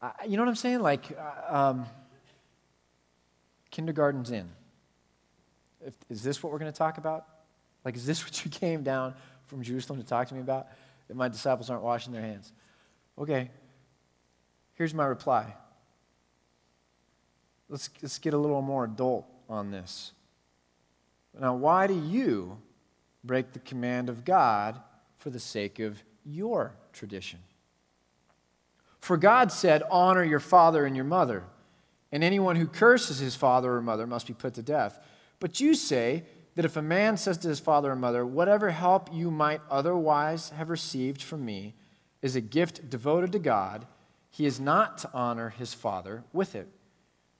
I, 0.00 0.12
you 0.26 0.36
know 0.36 0.42
what 0.42 0.48
I'm 0.48 0.56
saying? 0.56 0.80
Like, 0.80 1.04
uh, 1.18 1.56
um, 1.56 1.86
kindergarten's 3.70 4.30
in. 4.30 4.48
If, 5.84 5.94
is 6.08 6.22
this 6.22 6.42
what 6.42 6.52
we're 6.52 6.58
going 6.58 6.72
to 6.72 6.78
talk 6.78 6.98
about? 6.98 7.26
Like, 7.84 7.96
is 7.96 8.06
this 8.06 8.24
what 8.24 8.44
you 8.44 8.50
came 8.50 8.82
down 8.82 9.14
from 9.46 9.62
Jerusalem 9.62 10.00
to 10.00 10.06
talk 10.06 10.28
to 10.28 10.34
me 10.34 10.40
about? 10.40 10.68
That 11.08 11.16
my 11.16 11.28
disciples 11.28 11.70
aren't 11.70 11.82
washing 11.82 12.12
their 12.12 12.22
hands. 12.22 12.52
Okay, 13.18 13.50
here's 14.74 14.94
my 14.94 15.06
reply. 15.06 15.54
Let's, 17.68 17.90
let's 18.00 18.18
get 18.18 18.34
a 18.34 18.38
little 18.38 18.62
more 18.62 18.84
adult 18.84 19.26
on 19.48 19.70
this. 19.70 20.12
Now, 21.38 21.54
why 21.54 21.86
do 21.86 21.94
you 21.94 22.58
break 23.24 23.52
the 23.52 23.58
command 23.58 24.08
of 24.08 24.24
God 24.24 24.80
for 25.18 25.30
the 25.30 25.40
sake 25.40 25.78
of 25.78 26.02
your 26.24 26.74
tradition? 26.98 27.38
For 29.00 29.16
God 29.16 29.52
said, 29.52 29.82
Honor 29.90 30.24
your 30.24 30.40
father 30.40 30.84
and 30.84 30.96
your 30.96 31.04
mother, 31.04 31.44
and 32.10 32.24
anyone 32.24 32.56
who 32.56 32.66
curses 32.66 33.18
his 33.18 33.36
father 33.36 33.72
or 33.72 33.80
mother 33.80 34.06
must 34.06 34.26
be 34.26 34.34
put 34.34 34.54
to 34.54 34.62
death. 34.62 34.98
But 35.40 35.60
you 35.60 35.74
say 35.74 36.24
that 36.56 36.64
if 36.64 36.76
a 36.76 36.82
man 36.82 37.16
says 37.16 37.38
to 37.38 37.48
his 37.48 37.60
father 37.60 37.92
or 37.92 37.96
mother, 37.96 38.26
Whatever 38.26 38.70
help 38.70 39.08
you 39.12 39.30
might 39.30 39.60
otherwise 39.70 40.50
have 40.50 40.70
received 40.70 41.22
from 41.22 41.44
me 41.44 41.74
is 42.20 42.34
a 42.34 42.40
gift 42.40 42.90
devoted 42.90 43.32
to 43.32 43.38
God, 43.38 43.86
he 44.30 44.44
is 44.44 44.58
not 44.58 44.98
to 44.98 45.10
honor 45.14 45.50
his 45.50 45.72
father 45.72 46.24
with 46.32 46.54
it. 46.54 46.68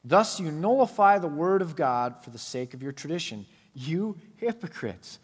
Thus 0.05 0.39
you 0.39 0.51
nullify 0.51 1.19
the 1.19 1.27
word 1.27 1.61
of 1.61 1.77
God 1.77 2.23
for 2.23 2.31
the 2.31 2.39
sake 2.39 2.73
of 2.73 2.83
your 2.83 2.93
tradition. 2.93 3.45
You 3.75 4.17
hypocrites. 4.37 5.19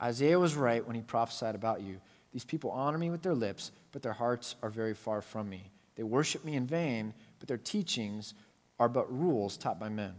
Isaiah 0.00 0.38
was 0.38 0.54
right 0.54 0.86
when 0.86 0.96
he 0.96 1.02
prophesied 1.02 1.54
about 1.54 1.80
you. 1.80 2.00
These 2.32 2.44
people 2.44 2.70
honor 2.70 2.98
me 2.98 3.10
with 3.10 3.22
their 3.22 3.34
lips, 3.34 3.72
but 3.92 4.02
their 4.02 4.12
hearts 4.12 4.56
are 4.62 4.70
very 4.70 4.94
far 4.94 5.20
from 5.20 5.48
me. 5.48 5.70
They 5.96 6.02
worship 6.02 6.44
me 6.44 6.54
in 6.54 6.66
vain, 6.66 7.12
but 7.38 7.48
their 7.48 7.58
teachings 7.58 8.34
are 8.78 8.88
but 8.88 9.12
rules 9.12 9.56
taught 9.56 9.78
by 9.78 9.88
men. 9.88 10.14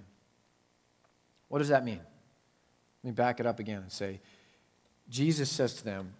What 1.48 1.60
does 1.60 1.70
that 1.70 1.84
mean? 1.84 2.00
Let 3.04 3.10
me 3.10 3.12
back 3.12 3.40
it 3.40 3.46
up 3.46 3.60
again 3.60 3.82
and 3.82 3.92
say 3.92 4.22
Jesus 5.10 5.50
says 5.50 5.74
to 5.76 5.84
them, 5.84 6.14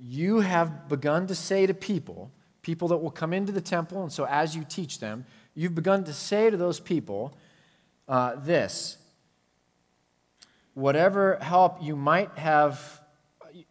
You 0.00 0.40
have 0.40 0.88
begun 0.88 1.26
to 1.28 1.34
say 1.34 1.66
to 1.66 1.74
people, 1.74 2.30
people 2.62 2.88
that 2.88 2.96
will 2.96 3.10
come 3.10 3.32
into 3.32 3.52
the 3.52 3.60
temple, 3.60 4.02
and 4.02 4.12
so 4.12 4.26
as 4.26 4.56
you 4.56 4.64
teach 4.68 4.98
them, 4.98 5.26
you've 5.54 5.74
begun 5.74 6.04
to 6.04 6.12
say 6.12 6.50
to 6.50 6.56
those 6.56 6.80
people 6.80 7.36
uh, 8.08 8.34
this 8.36 8.98
whatever 10.74 11.38
help 11.40 11.80
you 11.80 11.94
might 11.96 12.36
have, 12.36 13.00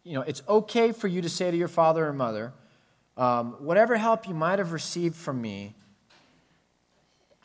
you 0.02 0.14
know, 0.14 0.22
it's 0.22 0.42
okay 0.48 0.92
for 0.92 1.08
you 1.08 1.20
to 1.22 1.28
say 1.28 1.50
to 1.50 1.56
your 1.56 1.68
father 1.68 2.06
or 2.06 2.12
mother, 2.12 2.52
um, 3.16 3.56
whatever 3.60 3.96
help 3.96 4.26
you 4.26 4.34
might 4.34 4.58
have 4.58 4.72
received 4.72 5.14
from 5.14 5.40
me, 5.40 5.74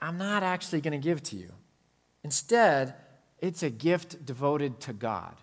I'm 0.01 0.17
not 0.17 0.43
actually 0.43 0.81
going 0.81 0.99
to 0.99 1.03
give 1.03 1.21
to 1.23 1.35
you. 1.35 1.51
Instead, 2.23 2.93
it's 3.39 3.63
a 3.63 3.69
gift 3.69 4.25
devoted 4.25 4.79
to 4.81 4.93
God. 4.93 5.35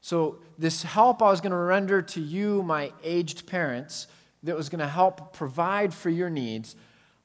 So, 0.00 0.38
this 0.58 0.82
help 0.82 1.22
I 1.22 1.30
was 1.30 1.40
going 1.40 1.52
to 1.52 1.56
render 1.56 2.02
to 2.02 2.20
you, 2.20 2.62
my 2.62 2.92
aged 3.02 3.46
parents, 3.46 4.06
that 4.44 4.56
was 4.56 4.68
going 4.68 4.78
to 4.78 4.88
help 4.88 5.32
provide 5.32 5.92
for 5.92 6.10
your 6.10 6.30
needs, 6.30 6.76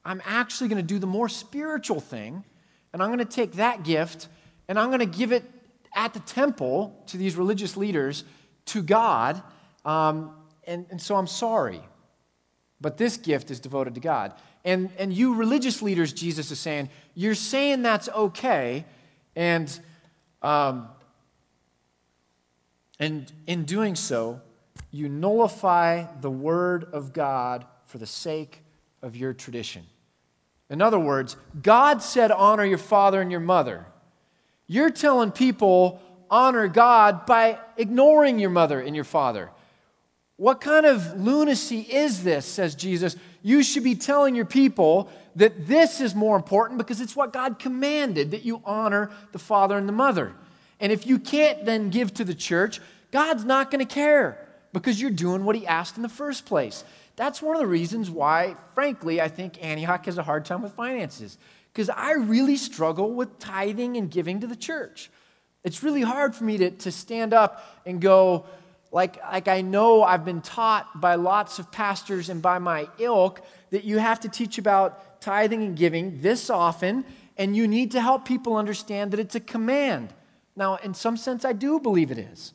I'm 0.03 0.21
actually 0.25 0.69
going 0.69 0.81
to 0.81 0.87
do 0.87 0.99
the 0.99 1.07
more 1.07 1.29
spiritual 1.29 1.99
thing, 1.99 2.43
and 2.91 3.01
I'm 3.01 3.09
going 3.09 3.19
to 3.19 3.25
take 3.25 3.53
that 3.53 3.83
gift 3.83 4.27
and 4.67 4.79
I'm 4.79 4.89
going 4.89 4.99
to 4.99 5.05
give 5.05 5.31
it 5.31 5.43
at 5.95 6.13
the 6.13 6.19
temple 6.21 7.03
to 7.07 7.17
these 7.17 7.35
religious 7.35 7.77
leaders 7.77 8.23
to 8.65 8.81
God. 8.81 9.41
Um, 9.85 10.35
and, 10.65 10.85
and 10.89 11.01
so 11.01 11.15
I'm 11.15 11.27
sorry. 11.27 11.81
But 12.79 12.97
this 12.97 13.17
gift 13.17 13.51
is 13.51 13.59
devoted 13.59 13.95
to 13.95 14.01
God. 14.01 14.33
And, 14.65 14.89
and 14.97 15.13
you 15.13 15.35
religious 15.35 15.81
leaders, 15.81 16.13
Jesus 16.13 16.51
is 16.51 16.59
saying, 16.59 16.89
you're 17.15 17.35
saying 17.35 17.81
that's 17.81 18.09
okay. 18.09 18.85
And, 19.35 19.79
um, 20.41 20.87
and 22.99 23.31
in 23.47 23.65
doing 23.65 23.95
so, 23.95 24.41
you 24.91 25.09
nullify 25.09 26.05
the 26.21 26.29
word 26.29 26.85
of 26.93 27.13
God 27.13 27.65
for 27.85 27.97
the 27.97 28.05
sake 28.05 28.61
of 29.01 29.15
your 29.15 29.33
tradition. 29.33 29.83
In 30.69 30.81
other 30.81 30.99
words, 30.99 31.35
God 31.61 32.01
said, 32.01 32.31
honor 32.31 32.65
your 32.65 32.77
father 32.77 33.21
and 33.21 33.29
your 33.29 33.39
mother. 33.39 33.85
You're 34.65 34.89
telling 34.89 35.31
people, 35.31 36.01
honor 36.33 36.67
God 36.67 37.27
by 37.27 37.59
ignoring 37.77 38.39
your 38.39 38.49
mother 38.49 38.79
and 38.79 38.95
your 38.95 39.05
father. 39.05 39.51
What 40.37 40.61
kind 40.61 40.87
of 40.87 41.21
lunacy 41.21 41.81
is 41.81 42.23
this, 42.23 42.47
says 42.47 42.73
Jesus? 42.73 43.15
You 43.43 43.61
should 43.61 43.83
be 43.83 43.93
telling 43.93 44.33
your 44.33 44.45
people 44.45 45.11
that 45.35 45.67
this 45.67 46.01
is 46.01 46.15
more 46.15 46.35
important 46.35 46.79
because 46.79 47.01
it's 47.01 47.15
what 47.15 47.33
God 47.33 47.59
commanded 47.59 48.31
that 48.31 48.43
you 48.43 48.63
honor 48.65 49.11
the 49.31 49.37
father 49.37 49.77
and 49.77 49.87
the 49.87 49.93
mother. 49.93 50.33
And 50.79 50.91
if 50.91 51.05
you 51.05 51.19
can't 51.19 51.65
then 51.65 51.91
give 51.91 52.11
to 52.15 52.23
the 52.23 52.33
church, 52.33 52.81
God's 53.11 53.45
not 53.45 53.69
going 53.69 53.85
to 53.85 53.93
care 53.93 54.43
because 54.73 54.99
you're 54.99 55.11
doing 55.11 55.45
what 55.45 55.55
He 55.55 55.67
asked 55.67 55.97
in 55.97 56.01
the 56.01 56.09
first 56.09 56.47
place. 56.47 56.83
That's 57.15 57.43
one 57.43 57.55
of 57.55 57.61
the 57.61 57.67
reasons 57.67 58.09
why, 58.09 58.55
frankly, 58.73 59.21
I 59.21 59.27
think 59.27 59.63
Antioch 59.63 60.03
has 60.07 60.17
a 60.17 60.23
hard 60.23 60.45
time 60.45 60.63
with 60.63 60.73
finances. 60.73 61.37
Because 61.71 61.89
I 61.89 62.13
really 62.13 62.57
struggle 62.57 63.13
with 63.13 63.37
tithing 63.37 63.97
and 63.97 64.09
giving 64.09 64.39
to 64.39 64.47
the 64.47 64.55
church. 64.55 65.11
It's 65.63 65.83
really 65.83 66.01
hard 66.01 66.35
for 66.35 66.43
me 66.43 66.57
to, 66.57 66.71
to 66.71 66.91
stand 66.91 67.33
up 67.33 67.81
and 67.85 68.01
go, 68.01 68.45
like, 68.91 69.17
like 69.23 69.47
I 69.47 69.61
know 69.61 70.03
I've 70.03 70.25
been 70.25 70.41
taught 70.41 70.99
by 70.99 71.15
lots 71.15 71.59
of 71.59 71.71
pastors 71.71 72.29
and 72.29 72.41
by 72.41 72.59
my 72.59 72.87
ilk 72.99 73.41
that 73.71 73.83
you 73.83 73.97
have 73.97 74.19
to 74.21 74.29
teach 74.29 74.57
about 74.57 75.21
tithing 75.21 75.63
and 75.63 75.75
giving 75.75 76.21
this 76.21 76.49
often, 76.49 77.05
and 77.37 77.55
you 77.55 77.67
need 77.67 77.91
to 77.91 78.01
help 78.01 78.25
people 78.25 78.55
understand 78.57 79.11
that 79.11 79.19
it's 79.19 79.35
a 79.35 79.39
command. 79.39 80.13
Now, 80.55 80.75
in 80.75 80.93
some 80.93 81.17
sense, 81.17 81.45
I 81.45 81.53
do 81.53 81.79
believe 81.79 82.11
it 82.11 82.17
is. 82.17 82.53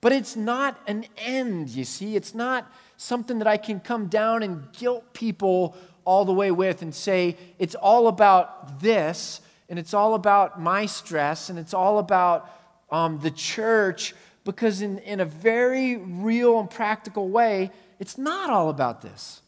But 0.00 0.12
it's 0.12 0.36
not 0.36 0.78
an 0.86 1.06
end, 1.16 1.70
you 1.70 1.84
see. 1.84 2.14
It's 2.14 2.34
not 2.34 2.70
something 2.96 3.38
that 3.38 3.48
I 3.48 3.56
can 3.56 3.80
come 3.80 4.06
down 4.06 4.42
and 4.42 4.70
guilt 4.72 5.12
people 5.12 5.76
all 6.04 6.24
the 6.24 6.32
way 6.32 6.50
with 6.50 6.82
and 6.82 6.94
say, 6.94 7.36
it's 7.58 7.74
all 7.74 8.08
about 8.08 8.80
this, 8.80 9.40
and 9.68 9.78
it's 9.78 9.92
all 9.92 10.14
about 10.14 10.60
my 10.60 10.86
stress, 10.86 11.50
and 11.50 11.58
it's 11.58 11.74
all 11.74 11.98
about 11.98 12.50
um, 12.90 13.20
the 13.20 13.30
church, 13.30 14.14
because 14.44 14.80
in, 14.80 14.98
in 14.98 15.20
a 15.20 15.24
very 15.24 15.96
real 15.96 16.58
and 16.58 16.70
practical 16.70 17.28
way, 17.28 17.70
it's 17.98 18.16
not 18.16 18.50
all 18.50 18.70
about 18.70 19.02
this. 19.02 19.42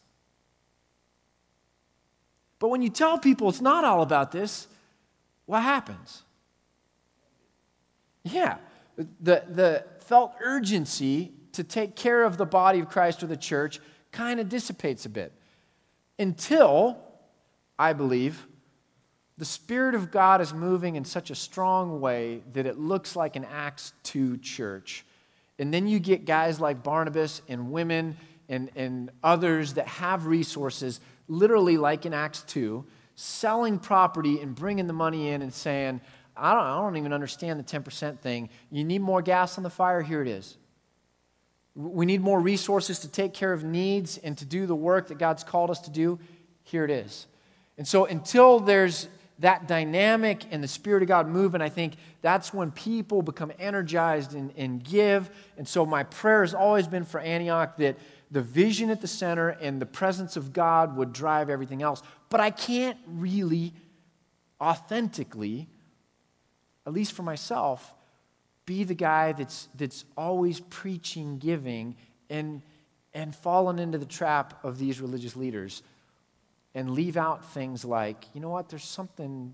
But 2.59 2.69
when 2.69 2.83
you 2.83 2.89
tell 2.89 3.17
people 3.17 3.49
it's 3.49 3.61
not 3.61 3.83
all 3.83 4.03
about 4.03 4.31
this, 4.31 4.67
what 5.47 5.63
happens? 5.63 6.21
Yeah, 8.23 8.57
the, 8.95 9.43
the 9.49 9.85
felt 10.05 10.35
urgency 10.39 11.31
to 11.53 11.63
take 11.63 11.95
care 11.95 12.23
of 12.23 12.37
the 12.37 12.45
body 12.45 12.79
of 12.79 12.89
Christ 12.89 13.23
or 13.23 13.27
the 13.27 13.37
church 13.37 13.79
kind 14.11 14.39
of 14.39 14.49
dissipates 14.49 15.05
a 15.05 15.09
bit 15.09 15.33
until, 16.19 16.99
I 17.79 17.93
believe, 17.93 18.45
the 19.37 19.45
Spirit 19.45 19.95
of 19.95 20.11
God 20.11 20.41
is 20.41 20.53
moving 20.53 20.95
in 20.95 21.05
such 21.05 21.31
a 21.31 21.35
strong 21.35 21.99
way 21.99 22.41
that 22.53 22.65
it 22.65 22.77
looks 22.77 23.15
like 23.15 23.35
an 23.35 23.45
Acts 23.45 23.93
2 24.03 24.37
church. 24.37 25.05
And 25.57 25.73
then 25.73 25.87
you 25.87 25.99
get 25.99 26.25
guys 26.25 26.59
like 26.59 26.83
Barnabas 26.83 27.41
and 27.47 27.71
women 27.71 28.17
and, 28.49 28.69
and 28.75 29.11
others 29.23 29.75
that 29.75 29.87
have 29.87 30.25
resources, 30.25 30.99
literally 31.27 31.77
like 31.77 32.05
in 32.05 32.13
Acts 32.13 32.41
2, 32.43 32.85
selling 33.15 33.79
property 33.79 34.41
and 34.41 34.53
bringing 34.55 34.87
the 34.87 34.93
money 34.93 35.29
in 35.29 35.41
and 35.41 35.53
saying, 35.53 36.01
I 36.35 36.53
don't, 36.53 36.63
I 36.63 36.75
don't 36.77 36.97
even 36.97 37.13
understand 37.13 37.59
the 37.59 37.63
10% 37.63 38.19
thing. 38.19 38.49
You 38.71 38.83
need 38.83 39.01
more 39.01 39.21
gas 39.21 39.57
on 39.57 39.63
the 39.63 39.69
fire? 39.69 40.01
Here 40.01 40.21
it 40.21 40.27
is. 40.27 40.57
We 41.75 42.05
need 42.05 42.21
more 42.21 42.39
resources 42.39 42.99
to 42.99 43.07
take 43.07 43.33
care 43.33 43.53
of 43.53 43.63
needs 43.63 44.17
and 44.17 44.37
to 44.39 44.45
do 44.45 44.65
the 44.65 44.75
work 44.75 45.07
that 45.07 45.17
God's 45.17 45.43
called 45.43 45.69
us 45.69 45.79
to 45.81 45.89
do. 45.89 46.19
Here 46.63 46.83
it 46.83 46.91
is. 46.91 47.27
And 47.77 47.87
so 47.87 48.05
until 48.05 48.59
there's 48.59 49.07
that 49.41 49.67
dynamic 49.67 50.45
and 50.51 50.63
the 50.63 50.67
Spirit 50.67 51.03
of 51.03 51.07
God 51.07 51.27
move, 51.27 51.53
and 51.53 51.63
I 51.63 51.69
think 51.69 51.95
that's 52.21 52.53
when 52.53 52.71
people 52.71 53.21
become 53.21 53.51
energized 53.59 54.33
and, 54.33 54.53
and 54.55 54.83
give. 54.83 55.29
And 55.57 55.67
so 55.67 55.85
my 55.85 56.03
prayer 56.03 56.41
has 56.41 56.53
always 56.53 56.87
been 56.87 57.03
for 57.03 57.19
Antioch 57.19 57.77
that 57.77 57.97
the 58.29 58.41
vision 58.41 58.89
at 58.89 59.01
the 59.01 59.07
center 59.07 59.49
and 59.49 59.81
the 59.81 59.85
presence 59.85 60.37
of 60.37 60.53
God 60.53 60.95
would 60.95 61.11
drive 61.11 61.49
everything 61.49 61.81
else. 61.81 62.01
But 62.29 62.39
I 62.39 62.51
can't 62.51 62.97
really 63.07 63.73
authentically, 64.61 65.67
at 66.85 66.93
least 66.93 67.13
for 67.13 67.23
myself, 67.23 67.93
be 68.65 68.83
the 68.83 68.93
guy 68.93 69.33
that's, 69.33 69.67
that's 69.75 70.05
always 70.15 70.59
preaching 70.59 71.39
giving 71.39 71.95
and, 72.29 72.61
and 73.13 73.35
fallen 73.35 73.79
into 73.79 73.97
the 73.97 74.05
trap 74.05 74.63
of 74.63 74.77
these 74.77 75.01
religious 75.01 75.35
leaders 75.35 75.81
and 76.73 76.91
leave 76.91 77.17
out 77.17 77.45
things 77.45 77.83
like, 77.83 78.25
you 78.33 78.41
know 78.41 78.49
what, 78.49 78.69
there's 78.69 78.83
something 78.83 79.53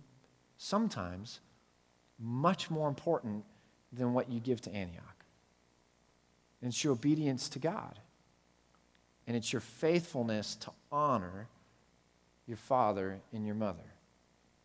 sometimes 0.58 1.39
much 2.19 2.69
more 2.69 2.88
important 2.88 3.43
than 3.91 4.13
what 4.13 4.30
you 4.30 4.39
give 4.39 4.62
to 4.62 4.73
Antioch. 4.73 5.25
And 6.62 6.69
it's 6.69 6.84
your 6.84 6.93
obedience 6.93 7.49
to 7.49 7.60
God. 7.60 7.99
And 9.27 9.36
it's 9.36 9.51
your 9.51 9.60
faithfulness 9.60 10.56
to 10.56 10.71
honor 10.91 11.49
your 12.47 12.58
father 12.58 13.19
and 13.34 13.45
your 13.45 13.56
mother, 13.56 13.93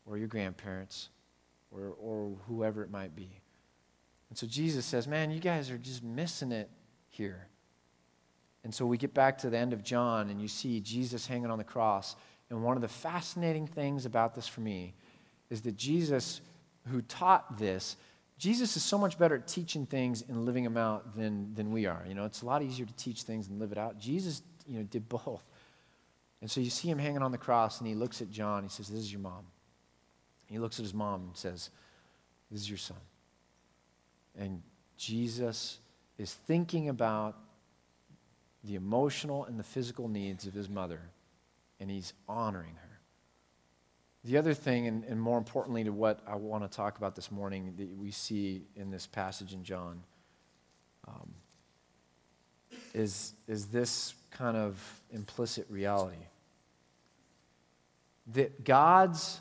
or 0.07 0.17
your 0.17 0.29
grandparents, 0.29 1.09
or, 1.73 1.95
or 2.01 2.37
whoever 2.47 2.85
it 2.85 2.91
might 2.91 3.17
be. 3.17 3.41
And 4.31 4.39
so 4.39 4.47
Jesus 4.47 4.87
says, 4.87 5.09
Man, 5.09 5.31
you 5.33 5.41
guys 5.41 5.69
are 5.71 5.79
just 5.79 6.03
missing 6.05 6.53
it 6.53 6.71
here. 7.09 7.49
And 8.65 8.73
so 8.73 8.87
we 8.87 8.97
get 8.97 9.13
back 9.13 9.39
to 9.39 9.51
the 9.51 9.59
end 9.59 9.73
of 9.73 9.83
John, 9.83 10.31
and 10.31 10.41
you 10.41 10.47
see 10.47 10.81
Jesus 10.81 11.27
hanging 11.27 11.51
on 11.51 11.59
the 11.59 11.65
cross. 11.65 12.15
And 12.53 12.63
one 12.63 12.77
of 12.77 12.83
the 12.83 12.89
fascinating 12.89 13.67
things 13.67 14.05
about 14.05 14.35
this 14.35 14.47
for 14.47 14.61
me 14.61 14.93
is 15.49 15.63
that 15.63 15.75
Jesus, 15.75 16.43
who 16.89 17.01
taught 17.01 17.59
this, 17.59 17.97
Jesus 18.37 18.77
is 18.77 18.85
so 18.85 18.99
much 18.99 19.19
better 19.19 19.37
at 19.37 19.49
teaching 19.49 19.87
things 19.87 20.23
and 20.29 20.45
living 20.45 20.63
them 20.63 20.77
out 20.77 21.17
than, 21.17 21.55
than 21.55 21.73
we 21.73 21.87
are. 21.87 22.05
You 22.07 22.15
know, 22.15 22.27
it's 22.27 22.43
a 22.43 22.47
lot 22.47 22.63
easier 22.63 22.85
to 22.85 22.93
teach 22.93 23.23
things 23.23 23.49
and 23.49 23.59
live 23.59 23.73
it 23.73 23.79
out. 23.79 23.99
Jesus, 23.99 24.43
you 24.67 24.77
know, 24.79 24.83
did 24.85 25.09
both. 25.09 25.43
And 26.43 26.51
so 26.51 26.61
you 26.61 26.69
see 26.69 26.91
him 26.91 26.99
hanging 26.99 27.23
on 27.23 27.33
the 27.33 27.39
cross, 27.39 27.79
and 27.79 27.89
he 27.89 27.95
looks 27.95 28.21
at 28.21 28.31
John. 28.31 28.65
He 28.65 28.69
says, 28.69 28.89
This 28.89 29.01
is 29.01 29.11
your 29.11 29.23
mom. 29.23 29.47
He 30.47 30.59
looks 30.59 30.79
at 30.79 30.83
his 30.83 30.93
mom 30.93 31.23
and 31.23 31.37
says, 31.37 31.71
This 32.51 32.61
is 32.61 32.69
your 32.69 32.79
son. 32.79 32.99
And 34.39 34.63
Jesus 34.99 35.79
is 36.19 36.35
thinking 36.35 36.91
about 36.91 37.39
the 38.63 38.75
emotional 38.75 39.47
and 39.47 39.59
the 39.59 39.65
physical 39.65 40.07
needs 40.07 40.47
of 40.47 40.53
his 40.53 40.69
mother, 40.69 41.01
and 41.83 41.91
he's 41.91 42.13
honoring 42.29 42.77
her. 42.77 43.01
The 44.25 44.39
other 44.39 44.55
thing, 44.55 44.87
and, 44.87 45.03
and 45.05 45.21
more 45.21 45.37
importantly 45.37 45.83
to 45.83 45.91
what 45.91 46.21
I 46.29 46.37
want 46.37 46.63
to 46.63 46.75
talk 46.75 46.97
about 46.97 47.17
this 47.17 47.33
morning, 47.33 47.75
that 47.77 47.89
we 47.99 48.13
see 48.13 48.63
in 48.77 48.93
this 48.93 49.05
passage 49.05 49.53
in 49.53 49.65
John, 49.65 50.01
um, 51.09 51.35
is, 52.95 53.33
is 53.49 53.67
this 53.67 54.15
kind 54.31 54.57
of 54.57 54.81
implicit 55.11 55.67
reality 55.69 56.25
that 58.29 58.65
God's 58.65 59.41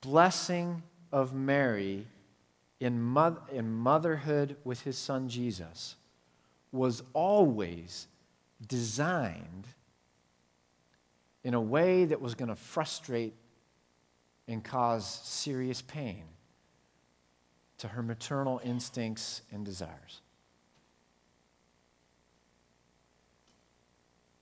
blessing 0.00 0.84
of 1.10 1.34
Mary 1.34 2.06
in, 2.78 3.16
in 3.50 3.72
motherhood 3.72 4.56
with 4.62 4.82
his 4.82 4.96
son 4.96 5.28
Jesus 5.28 5.96
was 6.70 7.02
always 7.12 8.06
designed 8.68 9.66
in 11.44 11.54
a 11.54 11.60
way 11.60 12.04
that 12.04 12.20
was 12.20 12.34
going 12.34 12.48
to 12.48 12.56
frustrate 12.56 13.34
and 14.48 14.62
cause 14.62 15.06
serious 15.24 15.82
pain 15.82 16.24
to 17.78 17.88
her 17.88 18.02
maternal 18.02 18.60
instincts 18.64 19.42
and 19.50 19.64
desires. 19.64 20.20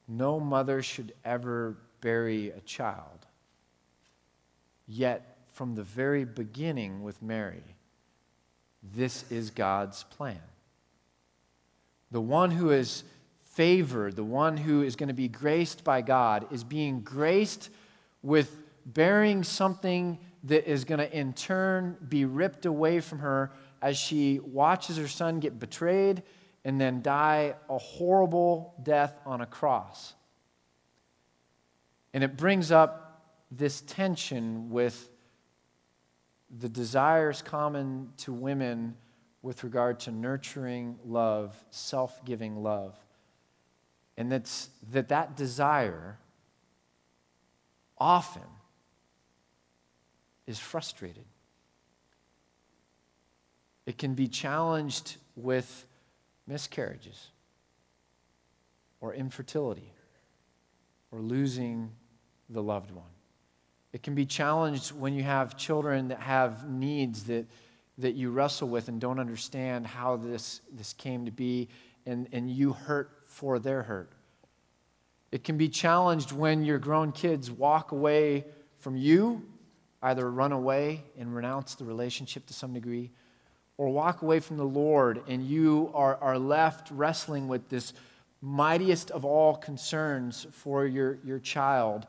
No 0.08 0.40
mother 0.40 0.82
should 0.82 1.12
ever 1.24 1.76
bury 2.00 2.50
a 2.50 2.60
child 2.60 3.26
Yet, 4.92 5.36
from 5.52 5.76
the 5.76 5.84
very 5.84 6.24
beginning 6.24 7.04
with 7.04 7.22
Mary, 7.22 7.62
this 8.82 9.30
is 9.30 9.50
God's 9.50 10.02
plan. 10.02 10.42
The 12.10 12.20
one 12.20 12.50
who 12.50 12.70
is 12.70 13.04
favored, 13.60 14.16
the 14.16 14.24
one 14.24 14.56
who 14.56 14.80
is 14.80 14.96
going 14.96 15.08
to 15.08 15.14
be 15.14 15.28
graced 15.28 15.84
by 15.84 16.00
God, 16.00 16.46
is 16.50 16.64
being 16.64 17.02
graced 17.02 17.68
with 18.22 18.62
bearing 18.86 19.44
something 19.44 20.18
that 20.44 20.66
is 20.66 20.86
going 20.86 20.98
to 20.98 21.14
in 21.14 21.34
turn 21.34 21.94
be 22.08 22.24
ripped 22.24 22.64
away 22.64 23.00
from 23.00 23.18
her 23.18 23.52
as 23.82 23.98
she 23.98 24.38
watches 24.38 24.96
her 24.96 25.06
son 25.06 25.40
get 25.40 25.58
betrayed 25.58 26.22
and 26.64 26.80
then 26.80 27.02
die 27.02 27.54
a 27.68 27.76
horrible 27.76 28.72
death 28.82 29.20
on 29.26 29.42
a 29.42 29.46
cross. 29.46 30.14
And 32.14 32.24
it 32.24 32.38
brings 32.38 32.72
up 32.72 33.26
this 33.50 33.82
tension 33.82 34.70
with 34.70 35.10
the 36.48 36.70
desires 36.70 37.42
common 37.42 38.14
to 38.16 38.32
women 38.32 38.96
with 39.42 39.64
regard 39.64 40.00
to 40.00 40.10
nurturing 40.10 40.98
love, 41.04 41.54
self 41.70 42.24
giving 42.24 42.62
love. 42.62 42.96
And 44.20 44.30
that's, 44.30 44.68
that 44.92 45.08
that 45.08 45.34
desire 45.34 46.18
often 47.96 48.42
is 50.46 50.58
frustrated. 50.58 51.24
It 53.86 53.96
can 53.96 54.12
be 54.12 54.28
challenged 54.28 55.16
with 55.36 55.86
miscarriages 56.46 57.28
or 59.00 59.14
infertility 59.14 59.90
or 61.10 61.20
losing 61.20 61.90
the 62.50 62.62
loved 62.62 62.90
one. 62.90 63.04
It 63.94 64.02
can 64.02 64.14
be 64.14 64.26
challenged 64.26 64.92
when 64.92 65.14
you 65.14 65.22
have 65.22 65.56
children 65.56 66.08
that 66.08 66.20
have 66.20 66.68
needs 66.68 67.24
that, 67.24 67.46
that 67.96 68.16
you 68.16 68.28
wrestle 68.28 68.68
with 68.68 68.88
and 68.88 69.00
don't 69.00 69.18
understand 69.18 69.86
how 69.86 70.16
this, 70.16 70.60
this 70.70 70.92
came 70.92 71.24
to 71.24 71.30
be, 71.30 71.68
and, 72.04 72.28
and 72.32 72.50
you 72.50 72.74
hurt 72.74 73.19
for 73.30 73.60
their 73.60 73.84
hurt. 73.84 74.10
It 75.30 75.44
can 75.44 75.56
be 75.56 75.68
challenged 75.68 76.32
when 76.32 76.64
your 76.64 76.78
grown 76.78 77.12
kids 77.12 77.50
walk 77.50 77.92
away 77.92 78.44
from 78.78 78.96
you, 78.96 79.46
either 80.02 80.28
run 80.28 80.50
away 80.50 81.04
and 81.16 81.34
renounce 81.34 81.76
the 81.76 81.84
relationship 81.84 82.44
to 82.46 82.52
some 82.52 82.74
degree, 82.74 83.10
or 83.78 83.88
walk 83.88 84.22
away 84.22 84.40
from 84.40 84.56
the 84.56 84.64
Lord 84.64 85.22
and 85.28 85.46
you 85.46 85.92
are, 85.94 86.16
are 86.16 86.38
left 86.38 86.90
wrestling 86.90 87.46
with 87.46 87.68
this 87.68 87.92
mightiest 88.42 89.12
of 89.12 89.24
all 89.24 89.54
concerns 89.54 90.46
for 90.50 90.84
your, 90.84 91.18
your 91.24 91.38
child 91.38 92.06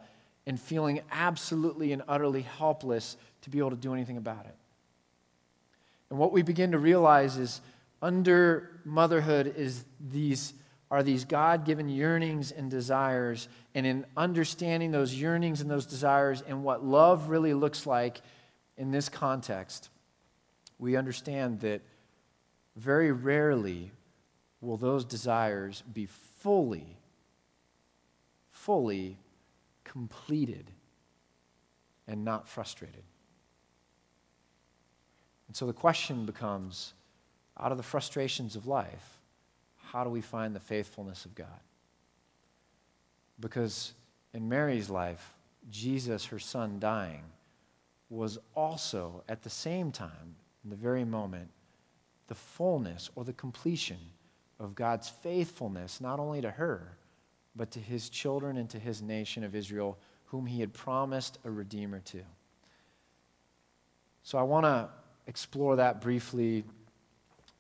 and 0.48 0.60
feeling 0.60 1.02
absolutely 1.12 1.94
and 1.94 2.02
utterly 2.08 2.42
helpless 2.42 3.16
to 3.42 3.52
be 3.52 3.60
able 3.60 3.70
to 3.70 3.76
do 3.76 3.94
anything 3.94 4.18
about 4.18 4.46
it. 4.46 4.56
And 6.10 6.18
what 6.18 6.32
we 6.32 6.42
begin 6.42 6.72
to 6.72 6.80
realize 6.80 7.38
is 7.38 7.62
under 8.02 8.72
motherhood 8.84 9.54
is 9.56 9.86
these 10.00 10.54
are 10.92 11.02
these 11.02 11.26
God-given 11.26 11.90
yearnings 11.90 12.52
and 12.52 12.70
desires 12.70 13.48
and 13.74 13.88
in 13.88 14.06
understanding 14.16 14.92
those 14.92 15.16
yearnings 15.16 15.62
and 15.62 15.72
those 15.72 15.88
desires 15.88 16.44
and 16.46 16.64
what 16.64 16.86
love 16.86 17.30
really 17.30 17.56
looks 17.56 17.88
like 17.88 18.22
in 18.78 18.92
this 18.92 19.10
context 19.10 19.90
we 20.78 20.96
understand 20.96 21.62
that 21.62 21.82
very 22.76 23.12
rarely 23.12 23.92
will 24.60 24.78
those 24.78 25.06
desires 25.06 25.82
be 25.94 26.06
fully 26.06 26.98
fully 28.62 29.18
completed 29.84 30.70
and 32.08 32.24
not 32.24 32.48
frustrated. 32.48 33.04
And 35.48 35.56
so 35.56 35.66
the 35.66 35.74
question 35.74 36.26
becomes 36.26 36.94
out 37.60 37.72
of 37.72 37.78
the 37.78 37.84
frustrations 37.84 38.56
of 38.56 38.68
life, 38.68 39.18
how 39.92 40.04
do 40.04 40.10
we 40.10 40.22
find 40.22 40.56
the 40.56 40.60
faithfulness 40.60 41.26
of 41.26 41.36
God? 41.36 41.60
Because 43.40 43.94
in 44.34 44.48
Mary's 44.48 44.90
life, 44.90 45.34
Jesus, 45.70 46.26
her 46.26 46.40
son, 46.40 46.80
dying, 46.80 47.24
was 48.10 48.38
also 48.56 49.24
at 49.28 49.42
the 49.44 49.50
same 49.50 49.92
time, 49.92 50.36
in 50.64 50.70
the 50.70 50.76
very 50.76 51.04
moment, 51.04 51.50
the 52.28 52.36
fullness 52.36 53.10
or 53.16 53.26
the 53.26 53.34
completion 53.34 53.98
of 54.60 54.76
God's 54.76 55.10
faithfulness, 55.10 56.00
not 56.00 56.20
only 56.20 56.40
to 56.42 56.52
her, 56.52 56.98
but 57.56 57.72
to 57.72 57.80
his 57.80 58.10
children 58.10 58.58
and 58.58 58.70
to 58.70 58.80
his 58.80 59.02
nation 59.02 59.44
of 59.44 59.56
Israel, 59.56 59.98
whom 60.26 60.46
he 60.46 60.62
had 60.62 60.72
promised 60.72 61.38
a 61.44 61.52
redeemer 61.52 62.00
to. 62.00 62.22
So 64.24 64.38
I 64.38 64.44
want 64.44 64.66
to 64.66 64.88
explore 65.28 65.76
that 65.78 66.00
briefly, 66.00 66.64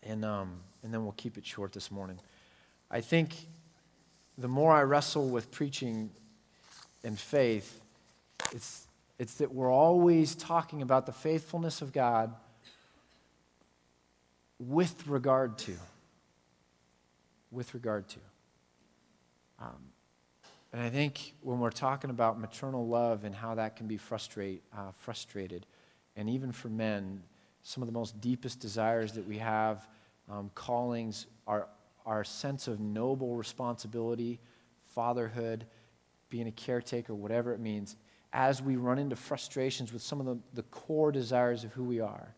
and, 0.03 0.23
um, 0.23 0.61
and 0.83 0.93
then 0.93 1.03
we'll 1.03 1.13
keep 1.13 1.37
it 1.37 1.45
short 1.45 1.73
this 1.73 1.91
morning. 1.91 2.19
I 2.89 3.01
think 3.01 3.35
the 4.37 4.47
more 4.47 4.73
I 4.73 4.83
wrestle 4.83 5.29
with 5.29 5.51
preaching 5.51 6.09
and 7.03 7.19
faith, 7.19 7.83
it's, 8.51 8.87
It's 9.21 9.35
that 9.35 9.53
we're 9.53 9.71
always 9.71 10.33
talking 10.33 10.81
about 10.81 11.05
the 11.05 11.11
faithfulness 11.11 11.83
of 11.83 11.93
God 11.93 12.33
with 14.57 15.05
regard 15.05 15.59
to. 15.59 15.73
With 17.51 17.75
regard 17.75 18.07
to. 18.07 18.19
Um, 19.59 19.93
and 20.73 20.81
I 20.81 20.89
think 20.89 21.35
when 21.41 21.59
we're 21.59 21.69
talking 21.69 22.09
about 22.09 22.39
maternal 22.39 22.87
love 22.87 23.23
and 23.23 23.35
how 23.35 23.53
that 23.55 23.75
can 23.75 23.85
be 23.85 23.97
frustrate, 23.97 24.63
uh, 24.75 24.91
frustrated, 24.97 25.67
and 26.15 26.27
even 26.27 26.51
for 26.51 26.69
men, 26.69 27.21
some 27.61 27.83
of 27.83 27.87
the 27.87 27.93
most 27.93 28.19
deepest 28.21 28.59
desires 28.59 29.11
that 29.13 29.27
we 29.27 29.37
have, 29.37 29.87
um, 30.29 30.51
callings, 30.55 31.27
our, 31.47 31.67
our 32.05 32.23
sense 32.23 32.67
of 32.67 32.79
noble 32.79 33.35
responsibility, 33.35 34.39
fatherhood, 34.83 35.65
being 36.29 36.47
a 36.47 36.51
caretaker, 36.51 37.13
whatever 37.13 37.53
it 37.53 37.59
means, 37.59 37.95
as 38.33 38.61
we 38.61 38.75
run 38.75 38.97
into 38.97 39.15
frustrations 39.15 39.91
with 39.91 40.01
some 40.01 40.19
of 40.19 40.25
the, 40.25 40.37
the 40.53 40.63
core 40.63 41.11
desires 41.11 41.63
of 41.63 41.73
who 41.73 41.83
we 41.83 41.99
are. 41.99 42.33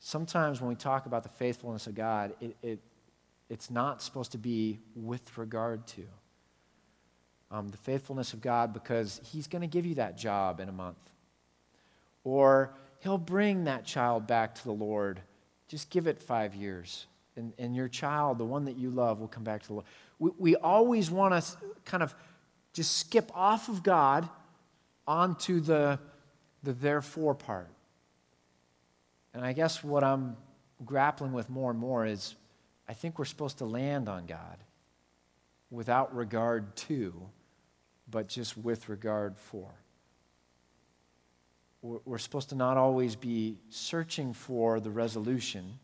Sometimes 0.00 0.60
when 0.60 0.68
we 0.68 0.74
talk 0.74 1.06
about 1.06 1.22
the 1.22 1.28
faithfulness 1.28 1.86
of 1.86 1.94
God, 1.94 2.34
it, 2.40 2.56
it 2.62 2.80
it's 3.48 3.70
not 3.70 4.02
supposed 4.02 4.32
to 4.32 4.38
be 4.38 4.80
with 4.94 5.38
regard 5.38 5.86
to. 5.88 6.04
Um, 7.50 7.68
the 7.68 7.78
faithfulness 7.78 8.34
of 8.34 8.42
God 8.42 8.74
because 8.74 9.20
He's 9.24 9.46
going 9.46 9.62
to 9.62 9.68
give 9.68 9.86
you 9.86 9.94
that 9.94 10.18
job 10.18 10.60
in 10.60 10.68
a 10.68 10.72
month. 10.72 10.98
Or 12.24 12.74
He'll 12.98 13.16
bring 13.16 13.64
that 13.64 13.84
child 13.84 14.26
back 14.26 14.54
to 14.56 14.64
the 14.64 14.72
Lord. 14.72 15.22
Just 15.68 15.90
give 15.90 16.06
it 16.06 16.20
five 16.20 16.54
years. 16.54 17.06
And, 17.36 17.52
and 17.58 17.76
your 17.76 17.88
child, 17.88 18.38
the 18.38 18.44
one 18.44 18.64
that 18.64 18.76
you 18.76 18.90
love, 18.90 19.20
will 19.20 19.28
come 19.28 19.44
back 19.44 19.62
to 19.62 19.68
the 19.68 19.74
Lord. 19.74 19.86
We, 20.18 20.30
we 20.38 20.56
always 20.56 21.10
want 21.10 21.40
to 21.42 21.56
kind 21.84 22.02
of 22.02 22.14
just 22.72 22.96
skip 22.96 23.30
off 23.34 23.68
of 23.68 23.82
God 23.82 24.28
onto 25.06 25.60
the, 25.60 25.98
the 26.62 26.72
therefore 26.72 27.34
part. 27.34 27.70
And 29.34 29.44
I 29.44 29.52
guess 29.52 29.84
what 29.84 30.02
I'm 30.02 30.36
grappling 30.84 31.32
with 31.32 31.48
more 31.48 31.70
and 31.70 31.78
more 31.78 32.06
is 32.06 32.34
I 32.88 32.94
think 32.94 33.18
we're 33.18 33.24
supposed 33.24 33.58
to 33.58 33.64
land 33.64 34.08
on 34.08 34.26
God 34.26 34.58
without 35.70 36.14
regard 36.14 36.74
to, 36.76 37.14
but 38.10 38.28
just 38.28 38.56
with 38.56 38.88
regard 38.88 39.36
for. 39.38 39.70
We're 41.80 42.18
supposed 42.18 42.48
to 42.48 42.56
not 42.56 42.76
always 42.76 43.14
be 43.14 43.56
searching 43.68 44.32
for 44.32 44.80
the 44.80 44.90
resolution 44.90 45.78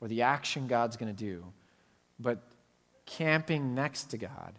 or 0.00 0.08
the 0.08 0.22
action 0.22 0.66
God's 0.66 0.96
going 0.96 1.14
to 1.14 1.24
do, 1.24 1.44
but 2.18 2.42
camping 3.04 3.74
next 3.74 4.04
to 4.04 4.18
God, 4.18 4.54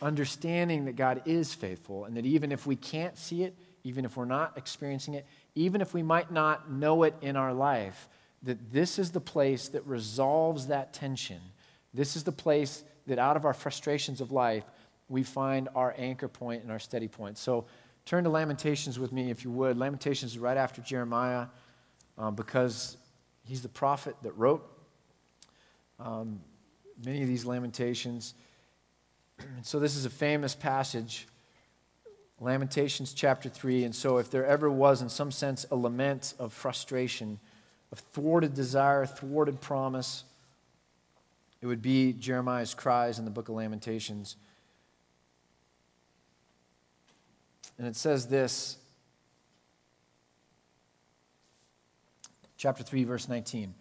understanding 0.00 0.84
that 0.84 0.94
God 0.94 1.22
is 1.24 1.54
faithful 1.54 2.04
and 2.04 2.16
that 2.16 2.24
even 2.24 2.52
if 2.52 2.66
we 2.66 2.76
can't 2.76 3.18
see 3.18 3.42
it, 3.42 3.56
even 3.82 4.04
if 4.04 4.16
we're 4.16 4.24
not 4.26 4.56
experiencing 4.56 5.14
it, 5.14 5.26
even 5.54 5.80
if 5.80 5.92
we 5.92 6.02
might 6.02 6.30
not 6.30 6.70
know 6.70 7.02
it 7.02 7.14
in 7.20 7.36
our 7.36 7.52
life, 7.52 8.08
that 8.44 8.72
this 8.72 8.98
is 8.98 9.10
the 9.10 9.20
place 9.20 9.68
that 9.68 9.84
resolves 9.86 10.68
that 10.68 10.92
tension. 10.92 11.40
This 11.92 12.14
is 12.14 12.22
the 12.22 12.32
place 12.32 12.84
that 13.08 13.18
out 13.18 13.36
of 13.36 13.44
our 13.44 13.54
frustrations 13.54 14.20
of 14.20 14.30
life, 14.30 14.64
we 15.08 15.22
find 15.22 15.68
our 15.74 15.94
anchor 15.98 16.28
point 16.28 16.62
and 16.62 16.70
our 16.70 16.78
steady 16.78 17.08
point. 17.08 17.38
So 17.38 17.64
turn 18.08 18.24
to 18.24 18.30
Lamentations 18.30 18.98
with 18.98 19.12
me, 19.12 19.30
if 19.30 19.44
you 19.44 19.50
would. 19.50 19.76
Lamentations 19.76 20.32
is 20.32 20.38
right 20.38 20.56
after 20.56 20.80
Jeremiah 20.80 21.46
um, 22.16 22.34
because 22.34 22.96
he's 23.44 23.60
the 23.60 23.68
prophet 23.68 24.16
that 24.22 24.32
wrote 24.32 24.66
um, 26.00 26.40
many 27.04 27.20
of 27.20 27.28
these 27.28 27.44
Lamentations. 27.44 28.32
so 29.62 29.78
this 29.78 29.94
is 29.94 30.06
a 30.06 30.10
famous 30.10 30.54
passage. 30.54 31.28
Lamentations 32.40 33.12
chapter 33.12 33.50
3. 33.50 33.84
And 33.84 33.94
so, 33.94 34.16
if 34.16 34.30
there 34.30 34.46
ever 34.46 34.70
was, 34.70 35.02
in 35.02 35.10
some 35.10 35.30
sense, 35.30 35.66
a 35.70 35.76
lament 35.76 36.32
of 36.38 36.54
frustration, 36.54 37.38
of 37.92 37.98
thwarted 37.98 38.54
desire, 38.54 39.04
thwarted 39.04 39.60
promise. 39.60 40.24
It 41.60 41.66
would 41.66 41.82
be 41.82 42.14
Jeremiah's 42.14 42.72
cries 42.72 43.18
in 43.18 43.26
the 43.26 43.30
book 43.30 43.50
of 43.50 43.56
Lamentations. 43.56 44.36
And 47.78 47.86
it 47.86 47.94
says 47.94 48.26
this, 48.26 48.76
chapter 52.56 52.82
3, 52.82 53.04
verse 53.04 53.28
19. 53.28 53.74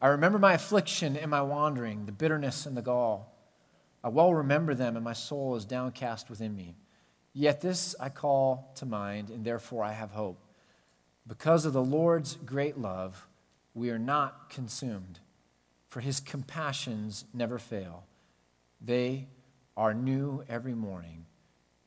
I 0.00 0.08
remember 0.08 0.38
my 0.38 0.52
affliction 0.52 1.16
and 1.16 1.30
my 1.30 1.42
wandering, 1.42 2.06
the 2.06 2.12
bitterness 2.12 2.66
and 2.66 2.76
the 2.76 2.82
gall. 2.82 3.34
I 4.04 4.08
well 4.08 4.32
remember 4.32 4.74
them, 4.74 4.94
and 4.96 5.04
my 5.04 5.14
soul 5.14 5.56
is 5.56 5.64
downcast 5.64 6.30
within 6.30 6.54
me. 6.54 6.76
Yet 7.32 7.60
this 7.60 7.96
I 7.98 8.10
call 8.10 8.70
to 8.76 8.86
mind, 8.86 9.30
and 9.30 9.44
therefore 9.44 9.82
I 9.82 9.92
have 9.92 10.10
hope. 10.10 10.44
Because 11.26 11.64
of 11.64 11.72
the 11.72 11.82
Lord's 11.82 12.34
great 12.34 12.78
love, 12.78 13.26
we 13.74 13.90
are 13.90 13.98
not 13.98 14.50
consumed, 14.50 15.20
for 15.88 16.00
his 16.00 16.20
compassions 16.20 17.24
never 17.32 17.58
fail. 17.58 18.04
They 18.80 19.26
are 19.76 19.94
new 19.94 20.44
every 20.48 20.74
morning. 20.74 21.24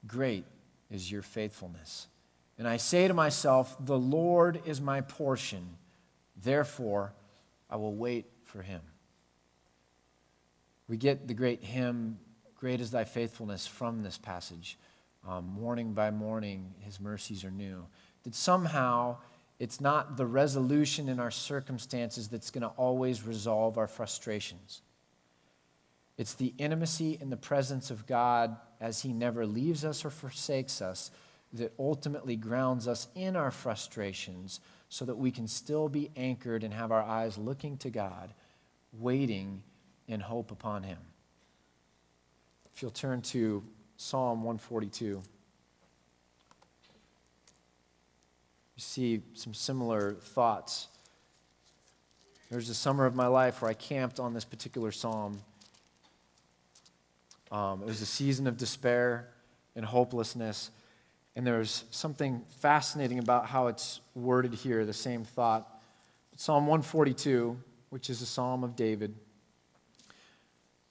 Great 0.08 0.46
is 0.92 1.12
your 1.12 1.22
faithfulness. 1.22 2.08
And 2.58 2.68
I 2.68 2.78
say 2.78 3.08
to 3.08 3.14
myself, 3.14 3.76
The 3.80 3.98
Lord 3.98 4.62
is 4.66 4.82
my 4.82 5.02
portion, 5.02 5.78
therefore 6.36 7.14
I 7.70 7.78
will 7.78 7.96
wait 7.96 8.26
for 8.44 8.62
him. 8.62 8.82
We 10.88 10.98
get 10.98 11.28
the 11.28 11.34
great 11.34 11.64
hymn, 11.64 12.20
Great 12.62 12.80
is 12.80 12.92
thy 12.92 13.06
faithfulness, 13.06 13.66
from 13.66 14.04
this 14.04 14.20
passage. 14.20 14.78
Um, 15.28 15.48
morning 15.48 15.94
by 15.94 16.12
morning, 16.12 16.76
his 16.82 17.00
mercies 17.00 17.44
are 17.44 17.50
new. 17.50 17.88
That 18.22 18.36
somehow 18.36 19.18
it's 19.58 19.82
not 19.82 20.16
the 20.16 20.28
resolution 20.28 21.10
in 21.10 21.20
our 21.20 21.32
circumstances 21.32 22.28
that's 22.28 22.52
going 22.52 22.62
to 22.62 22.68
always 22.78 23.26
resolve 23.26 23.80
our 23.80 23.88
frustrations. 23.88 24.84
It's 26.18 26.34
the 26.34 26.54
intimacy 26.58 27.18
in 27.20 27.30
the 27.30 27.38
presence 27.38 27.90
of 27.92 28.06
God 28.06 28.56
as 28.80 29.02
He 29.02 29.14
never 29.14 29.46
leaves 29.46 29.86
us 29.86 30.06
or 30.06 30.10
forsakes 30.10 30.82
us 30.82 31.12
that 31.54 31.74
ultimately 31.78 32.36
grounds 32.36 32.88
us 32.88 33.08
in 33.16 33.36
our 33.36 33.52
frustrations 33.52 34.60
so 34.90 35.06
that 35.06 35.18
we 35.18 35.32
can 35.32 35.48
still 35.48 35.90
be 35.90 36.12
anchored 36.16 36.64
and 36.64 36.74
have 36.74 36.92
our 36.92 37.02
eyes 37.02 37.38
looking 37.38 37.78
to 37.78 37.90
God, 37.90 38.34
waiting 38.94 39.64
in 40.08 40.20
hope 40.20 40.52
upon 40.52 40.84
Him. 40.84 41.00
If 42.74 42.82
you'll 42.82 42.92
turn 42.92 43.22
to 43.24 43.64
Psalm 43.98 44.44
142. 44.44 45.22
you 48.82 48.84
see 48.84 49.22
some 49.34 49.54
similar 49.54 50.14
thoughts. 50.14 50.88
There's 52.50 52.70
a 52.70 52.74
summer 52.74 53.06
of 53.06 53.14
my 53.14 53.28
life 53.28 53.62
where 53.62 53.70
I 53.70 53.76
camped 53.76 54.20
on 54.20 54.34
this 54.34 54.44
particular 54.44 54.92
psalm. 54.92 55.40
Um, 57.52 57.82
it 57.82 57.86
was 57.86 58.02
a 58.02 58.06
season 58.06 58.48
of 58.48 58.58
despair 58.58 59.28
and 59.76 59.86
hopelessness. 59.86 60.72
And 61.36 61.46
there's 61.46 61.86
something 61.92 62.44
fascinating 62.60 63.20
about 63.20 63.48
how 63.48 63.68
it's 63.68 64.02
worded 64.16 64.54
here, 64.54 64.86
the 64.86 64.94
same 64.94 65.24
thought. 65.24 65.68
Psalm 66.36 66.66
142, 66.66 67.58
which 67.90 68.10
is 68.10 68.22
a 68.22 68.26
psalm 68.26 68.64
of 68.64 68.76
David. 68.76 69.16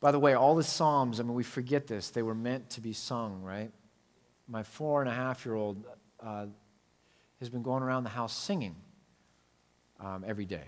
By 0.00 0.12
the 0.12 0.18
way, 0.18 0.34
all 0.34 0.54
the 0.54 0.62
psalms, 0.62 1.20
I 1.20 1.24
mean, 1.24 1.34
we 1.34 1.42
forget 1.42 1.86
this, 1.86 2.10
they 2.10 2.22
were 2.22 2.34
meant 2.34 2.70
to 2.70 2.80
be 2.80 2.92
sung, 2.92 3.42
right? 3.42 3.70
My 4.48 4.62
four 4.62 5.02
and 5.02 5.10
a 5.10 5.14
half 5.14 5.44
year 5.44 5.54
old, 5.54 5.84
uh, 6.22 6.46
has 7.38 7.48
been 7.48 7.62
going 7.62 7.82
around 7.82 8.04
the 8.04 8.10
house 8.10 8.36
singing 8.36 8.76
um, 9.98 10.24
every 10.26 10.44
day. 10.44 10.64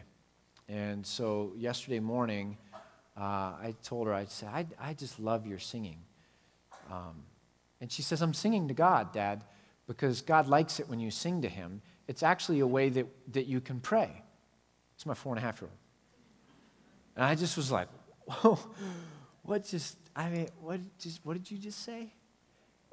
And 0.68 1.06
so 1.06 1.52
yesterday 1.56 2.00
morning, 2.00 2.56
uh, 3.16 3.20
I 3.20 3.74
told 3.82 4.06
her, 4.06 4.14
I 4.14 4.24
said, 4.24 4.48
I, 4.48 4.66
I 4.80 4.94
just 4.94 5.20
love 5.20 5.46
your 5.46 5.58
singing. 5.58 5.98
Um, 6.90 7.24
and 7.80 7.90
she 7.90 8.02
says, 8.02 8.22
I'm 8.22 8.34
singing 8.34 8.68
to 8.68 8.74
God, 8.74 9.12
Dad, 9.12 9.44
because 9.86 10.22
God 10.22 10.46
likes 10.46 10.80
it 10.80 10.88
when 10.88 11.00
you 11.00 11.10
sing 11.10 11.42
to 11.42 11.48
Him. 11.48 11.82
It's 12.08 12.22
actually 12.22 12.60
a 12.60 12.66
way 12.66 12.88
that, 12.90 13.06
that 13.32 13.46
you 13.46 13.60
can 13.60 13.80
pray. 13.80 14.22
It's 14.94 15.04
my 15.04 15.14
four 15.14 15.34
and 15.34 15.42
a 15.42 15.44
half 15.44 15.60
year 15.60 15.68
old. 15.68 15.78
And 17.16 17.24
I 17.24 17.34
just 17.34 17.56
was 17.56 17.70
like, 17.70 17.88
whoa, 18.26 18.58
what 19.42 19.66
just, 19.66 19.96
I 20.16 20.28
mean, 20.28 20.48
what, 20.60 20.80
just, 20.98 21.20
what 21.24 21.34
did 21.34 21.50
you 21.50 21.58
just 21.58 21.84
say? 21.84 22.14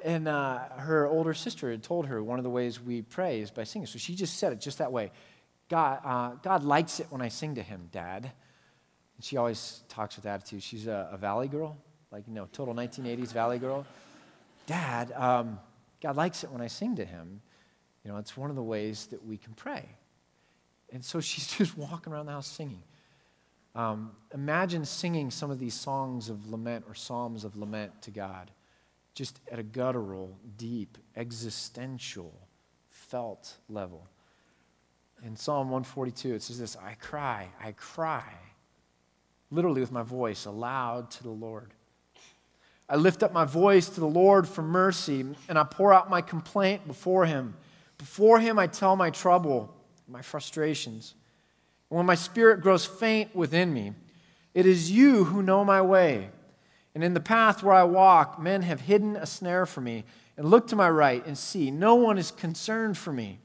And 0.03 0.27
uh, 0.27 0.59
her 0.77 1.07
older 1.07 1.33
sister 1.33 1.71
had 1.71 1.83
told 1.83 2.07
her 2.07 2.23
one 2.23 2.39
of 2.39 2.43
the 2.43 2.49
ways 2.49 2.81
we 2.81 3.01
pray 3.01 3.41
is 3.41 3.51
by 3.51 3.63
singing. 3.63 3.85
So 3.85 3.99
she 3.99 4.15
just 4.15 4.37
said 4.37 4.53
it 4.53 4.61
just 4.61 4.77
that 4.77 4.91
way. 4.91 5.11
God, 5.69 5.99
uh, 6.03 6.29
God 6.41 6.63
likes 6.63 6.99
it 6.99 7.07
when 7.09 7.21
I 7.21 7.27
sing 7.27 7.55
to 7.55 7.61
him, 7.61 7.89
Dad. 7.91 8.31
And 9.19 9.25
she 9.25 9.35
always 9.35 9.83
talks 9.89 10.15
with 10.15 10.25
attitude. 10.25 10.63
She's 10.63 10.87
a, 10.87 11.09
a 11.11 11.17
Valley 11.17 11.49
girl, 11.49 11.75
like, 12.09 12.23
you 12.25 12.33
know, 12.33 12.47
total 12.53 12.73
1980s 12.73 13.33
Valley 13.33 13.59
girl. 13.59 13.85
Dad, 14.65 15.11
um, 15.11 15.59
God 16.01 16.15
likes 16.15 16.45
it 16.45 16.51
when 16.51 16.61
I 16.61 16.67
sing 16.67 16.95
to 16.95 17.03
him. 17.03 17.41
You 18.05 18.11
know, 18.11 18.17
it's 18.17 18.37
one 18.37 18.49
of 18.49 18.55
the 18.55 18.63
ways 18.63 19.07
that 19.07 19.25
we 19.25 19.35
can 19.35 19.51
pray. 19.55 19.83
And 20.93 21.03
so 21.03 21.19
she's 21.19 21.47
just 21.57 21.77
walking 21.77 22.13
around 22.13 22.27
the 22.27 22.31
house 22.31 22.47
singing. 22.47 22.81
Um, 23.75 24.11
imagine 24.33 24.85
singing 24.85 25.31
some 25.31 25.51
of 25.51 25.59
these 25.59 25.73
songs 25.73 26.29
of 26.29 26.49
lament 26.49 26.85
or 26.87 26.95
psalms 26.95 27.43
of 27.43 27.57
lament 27.57 28.01
to 28.03 28.11
God 28.11 28.51
just 29.15 29.41
at 29.51 29.59
a 29.59 29.63
guttural, 29.63 30.37
deep, 30.55 30.97
existential, 31.17 32.47
felt 32.89 33.57
level. 33.67 34.07
In 35.25 35.35
Psalm 35.35 35.71
142, 35.71 36.35
it 36.35 36.41
says 36.41 36.57
this 36.57 36.77
I 36.77 36.93
cry, 36.93 37.49
I 37.61 37.73
cry, 37.73 38.23
literally 39.51 39.81
with 39.81 39.91
my 39.91 40.03
voice, 40.03 40.45
aloud 40.45 41.11
to 41.11 41.23
the 41.23 41.29
Lord. 41.29 41.73
I 42.87 42.95
lift 42.95 43.21
up 43.21 43.31
my 43.31 43.45
voice 43.45 43.87
to 43.89 43.99
the 43.99 44.07
Lord 44.07 44.47
for 44.47 44.61
mercy, 44.61 45.25
and 45.47 45.59
I 45.59 45.63
pour 45.63 45.93
out 45.93 46.09
my 46.09 46.21
complaint 46.21 46.87
before 46.87 47.25
him. 47.25 47.55
Before 47.97 48.39
him, 48.39 48.57
I 48.57 48.67
tell 48.67 48.95
my 48.95 49.09
trouble, 49.09 49.75
my 50.07 50.21
frustrations. 50.21 51.13
And 51.89 51.97
when 51.97 52.05
my 52.05 52.15
spirit 52.15 52.61
grows 52.61 52.85
faint 52.85 53.35
within 53.35 53.73
me, 53.73 53.93
it 54.53 54.65
is 54.65 54.91
you 54.91 55.25
who 55.25 55.43
know 55.43 55.63
my 55.63 55.81
way. 55.81 56.29
And 56.95 57.03
in 57.03 57.13
the 57.13 57.19
path 57.19 57.61
where 57.61 57.75
I 57.75 57.83
walk, 57.83 58.41
men 58.41 58.63
have 58.63 58.81
hidden 58.81 59.15
a 59.15 59.25
snare 59.25 59.65
for 59.65 59.81
me. 59.81 60.05
And 60.35 60.49
look 60.49 60.67
to 60.67 60.75
my 60.75 60.89
right 60.89 61.25
and 61.25 61.37
see, 61.37 61.69
no 61.69 61.95
one 61.95 62.17
is 62.17 62.31
concerned 62.31 62.97
for 62.97 63.11
me. 63.11 63.39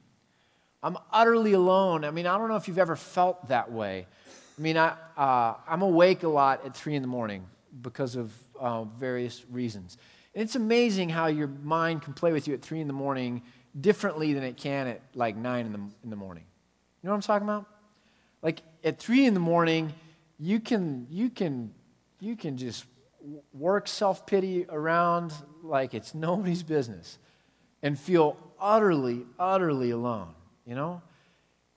I'm 0.81 0.97
utterly 1.11 1.53
alone. 1.53 2.05
I 2.05 2.11
mean, 2.11 2.25
I 2.25 2.37
don't 2.37 2.47
know 2.47 2.55
if 2.55 2.67
you've 2.67 2.79
ever 2.79 2.95
felt 2.95 3.49
that 3.49 3.71
way. 3.71 4.07
I 4.57 4.61
mean, 4.61 4.77
I, 4.77 4.95
uh, 5.17 5.55
I'm 5.67 5.81
awake 5.81 6.23
a 6.23 6.27
lot 6.27 6.65
at 6.65 6.75
3 6.75 6.95
in 6.95 7.01
the 7.01 7.07
morning 7.07 7.45
because 7.81 8.15
of 8.15 8.31
uh, 8.59 8.83
various 8.83 9.43
reasons. 9.51 9.97
And 10.33 10.43
it's 10.43 10.55
amazing 10.55 11.09
how 11.09 11.27
your 11.27 11.47
mind 11.47 12.01
can 12.01 12.13
play 12.13 12.31
with 12.31 12.47
you 12.47 12.53
at 12.53 12.61
3 12.61 12.79
in 12.79 12.87
the 12.87 12.93
morning 12.93 13.41
differently 13.79 14.33
than 14.33 14.43
it 14.43 14.55
can 14.55 14.87
at 14.87 15.01
like 15.13 15.35
9 15.35 15.65
in 15.65 15.71
the, 15.73 15.79
in 16.03 16.09
the 16.09 16.15
morning. 16.15 16.45
You 17.01 17.07
know 17.07 17.11
what 17.11 17.17
I'm 17.17 17.21
talking 17.21 17.47
about? 17.47 17.65
Like 18.41 18.61
at 18.83 18.97
3 18.99 19.25
in 19.25 19.33
the 19.33 19.39
morning, 19.39 19.93
you 20.39 20.59
can, 20.59 21.07
you 21.09 21.29
can, 21.29 21.73
you 22.19 22.35
can 22.35 22.57
just 22.57 22.85
work 23.53 23.87
self 23.87 24.25
pity 24.25 24.65
around 24.69 25.33
like 25.63 25.93
it's 25.93 26.13
nobody's 26.15 26.63
business 26.63 27.17
and 27.83 27.99
feel 27.99 28.37
utterly, 28.59 29.25
utterly 29.37 29.91
alone, 29.91 30.29
you 30.65 30.75
know? 30.75 31.01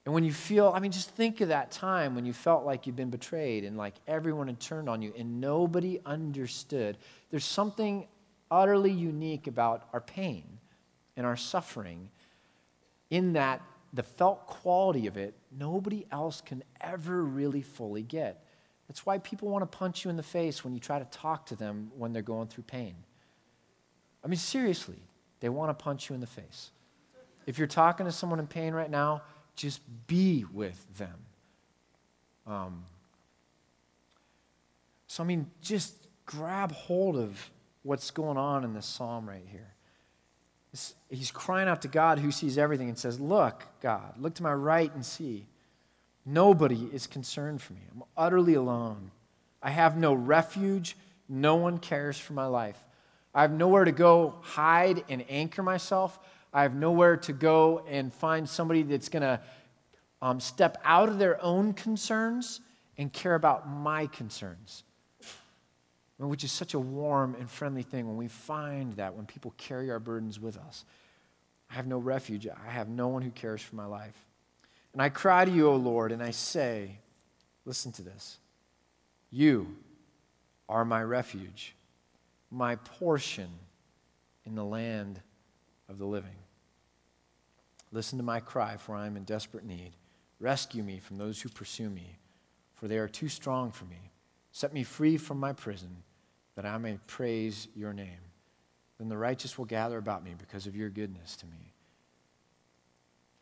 And 0.08 0.14
when 0.14 0.24
you 0.24 0.32
feel, 0.32 0.72
I 0.74 0.80
mean, 0.80 0.90
just 0.90 1.10
think 1.10 1.42
of 1.42 1.48
that 1.48 1.70
time 1.70 2.14
when 2.14 2.24
you 2.24 2.32
felt 2.32 2.64
like 2.64 2.86
you'd 2.86 2.96
been 2.96 3.10
betrayed 3.10 3.62
and 3.62 3.76
like 3.76 3.92
everyone 4.06 4.46
had 4.46 4.58
turned 4.58 4.88
on 4.88 5.02
you 5.02 5.12
and 5.18 5.38
nobody 5.38 6.00
understood. 6.06 6.96
There's 7.30 7.44
something 7.44 8.08
utterly 8.50 8.90
unique 8.90 9.48
about 9.48 9.86
our 9.92 10.00
pain 10.00 10.44
and 11.18 11.26
our 11.26 11.36
suffering 11.36 12.08
in 13.10 13.34
that 13.34 13.60
the 13.92 14.02
felt 14.02 14.46
quality 14.46 15.08
of 15.08 15.18
it, 15.18 15.34
nobody 15.54 16.06
else 16.10 16.40
can 16.40 16.64
ever 16.80 17.22
really 17.22 17.60
fully 17.60 18.02
get. 18.02 18.42
That's 18.88 19.04
why 19.04 19.18
people 19.18 19.50
want 19.50 19.70
to 19.70 19.78
punch 19.78 20.06
you 20.06 20.10
in 20.10 20.16
the 20.16 20.22
face 20.22 20.64
when 20.64 20.72
you 20.72 20.80
try 20.80 20.98
to 20.98 21.04
talk 21.10 21.44
to 21.48 21.54
them 21.54 21.90
when 21.98 22.14
they're 22.14 22.22
going 22.22 22.48
through 22.48 22.64
pain. 22.64 22.94
I 24.24 24.28
mean, 24.28 24.38
seriously, 24.38 25.02
they 25.40 25.50
want 25.50 25.68
to 25.68 25.84
punch 25.84 26.08
you 26.08 26.14
in 26.14 26.22
the 26.22 26.26
face. 26.26 26.70
If 27.44 27.58
you're 27.58 27.66
talking 27.66 28.06
to 28.06 28.12
someone 28.12 28.38
in 28.38 28.46
pain 28.46 28.72
right 28.72 28.90
now, 28.90 29.20
just 29.58 29.80
be 30.06 30.44
with 30.52 30.86
them. 30.96 31.16
Um, 32.46 32.84
so, 35.08 35.24
I 35.24 35.26
mean, 35.26 35.50
just 35.60 35.94
grab 36.26 36.70
hold 36.70 37.16
of 37.16 37.50
what's 37.82 38.10
going 38.12 38.36
on 38.36 38.62
in 38.62 38.72
this 38.72 38.86
psalm 38.86 39.28
right 39.28 39.44
here. 39.50 39.74
He's 41.10 41.32
crying 41.32 41.68
out 41.68 41.82
to 41.82 41.88
God 41.88 42.20
who 42.20 42.30
sees 42.30 42.56
everything 42.56 42.88
and 42.88 42.96
says, 42.96 43.18
Look, 43.18 43.64
God, 43.82 44.14
look 44.18 44.34
to 44.34 44.42
my 44.42 44.52
right 44.52 44.94
and 44.94 45.04
see. 45.04 45.46
Nobody 46.24 46.88
is 46.92 47.06
concerned 47.06 47.60
for 47.60 47.72
me. 47.72 47.80
I'm 47.92 48.04
utterly 48.16 48.54
alone. 48.54 49.10
I 49.60 49.70
have 49.70 49.96
no 49.96 50.12
refuge. 50.12 50.96
No 51.28 51.56
one 51.56 51.78
cares 51.78 52.16
for 52.16 52.34
my 52.34 52.46
life. 52.46 52.78
I 53.34 53.42
have 53.42 53.50
nowhere 53.50 53.84
to 53.84 53.92
go 53.92 54.34
hide 54.42 55.02
and 55.08 55.24
anchor 55.28 55.62
myself. 55.62 56.18
I 56.52 56.62
have 56.62 56.74
nowhere 56.74 57.16
to 57.18 57.32
go 57.32 57.84
and 57.88 58.12
find 58.12 58.48
somebody 58.48 58.82
that's 58.82 59.08
going 59.08 59.22
to 59.22 59.40
um, 60.22 60.40
step 60.40 60.78
out 60.84 61.08
of 61.08 61.18
their 61.18 61.42
own 61.42 61.72
concerns 61.72 62.60
and 62.96 63.12
care 63.12 63.34
about 63.34 63.68
my 63.68 64.06
concerns. 64.06 64.84
Which 66.18 66.42
is 66.42 66.50
such 66.50 66.74
a 66.74 66.80
warm 66.80 67.36
and 67.38 67.48
friendly 67.48 67.84
thing 67.84 68.08
when 68.08 68.16
we 68.16 68.26
find 68.26 68.94
that, 68.94 69.14
when 69.14 69.24
people 69.24 69.54
carry 69.56 69.90
our 69.90 70.00
burdens 70.00 70.40
with 70.40 70.56
us. 70.56 70.84
I 71.70 71.74
have 71.74 71.86
no 71.86 71.98
refuge. 71.98 72.48
I 72.48 72.70
have 72.70 72.88
no 72.88 73.06
one 73.08 73.22
who 73.22 73.30
cares 73.30 73.62
for 73.62 73.76
my 73.76 73.84
life. 73.84 74.16
And 74.92 75.00
I 75.00 75.10
cry 75.10 75.44
to 75.44 75.50
you, 75.50 75.68
O 75.68 75.76
Lord, 75.76 76.10
and 76.10 76.20
I 76.20 76.32
say, 76.32 76.98
listen 77.64 77.92
to 77.92 78.02
this. 78.02 78.38
You 79.30 79.76
are 80.68 80.84
my 80.84 81.02
refuge, 81.02 81.76
my 82.50 82.76
portion 82.76 83.50
in 84.44 84.56
the 84.56 84.64
land 84.64 85.20
of 85.88 85.98
the 85.98 86.06
living. 86.06 86.36
Listen 87.90 88.18
to 88.18 88.24
my 88.24 88.40
cry, 88.40 88.76
for 88.76 88.94
I 88.94 89.06
am 89.06 89.16
in 89.16 89.24
desperate 89.24 89.64
need. 89.64 89.92
Rescue 90.40 90.82
me 90.82 90.98
from 90.98 91.16
those 91.16 91.40
who 91.40 91.48
pursue 91.48 91.88
me, 91.88 92.18
for 92.74 92.86
they 92.86 92.98
are 92.98 93.08
too 93.08 93.28
strong 93.28 93.72
for 93.72 93.86
me. 93.86 94.10
Set 94.52 94.72
me 94.72 94.82
free 94.82 95.16
from 95.16 95.38
my 95.38 95.52
prison, 95.52 96.02
that 96.54 96.66
I 96.66 96.78
may 96.78 96.98
praise 97.06 97.68
your 97.74 97.92
name. 97.92 98.20
Then 98.98 99.08
the 99.08 99.16
righteous 99.16 99.56
will 99.56 99.64
gather 99.64 99.96
about 99.96 100.24
me 100.24 100.34
because 100.36 100.66
of 100.66 100.76
your 100.76 100.90
goodness 100.90 101.36
to 101.36 101.46
me. 101.46 101.72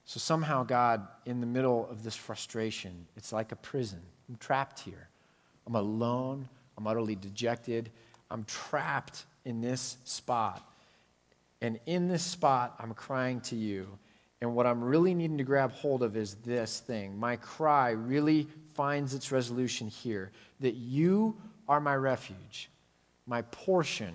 So 0.04 0.20
somehow, 0.20 0.62
God, 0.62 1.06
in 1.24 1.40
the 1.40 1.46
middle 1.46 1.88
of 1.90 2.04
this 2.04 2.14
frustration, 2.14 3.06
it's 3.16 3.32
like 3.32 3.50
a 3.50 3.56
prison. 3.56 4.00
I'm 4.28 4.36
trapped 4.36 4.80
here. 4.80 5.08
I'm 5.66 5.74
alone. 5.74 6.48
I'm 6.78 6.86
utterly 6.86 7.16
dejected. 7.16 7.90
I'm 8.30 8.44
trapped 8.44 9.24
in 9.44 9.60
this 9.60 9.96
spot. 10.04 10.62
And 11.66 11.80
in 11.84 12.06
this 12.06 12.22
spot, 12.22 12.76
I'm 12.78 12.94
crying 12.94 13.40
to 13.40 13.56
you. 13.56 13.88
And 14.40 14.54
what 14.54 14.68
I'm 14.68 14.84
really 14.84 15.14
needing 15.14 15.38
to 15.38 15.42
grab 15.42 15.72
hold 15.72 16.04
of 16.04 16.16
is 16.16 16.36
this 16.36 16.78
thing. 16.78 17.18
My 17.18 17.34
cry 17.34 17.90
really 17.90 18.46
finds 18.74 19.14
its 19.14 19.32
resolution 19.32 19.88
here 19.88 20.30
that 20.60 20.76
you 20.76 21.36
are 21.68 21.80
my 21.80 21.96
refuge, 21.96 22.70
my 23.26 23.42
portion 23.42 24.14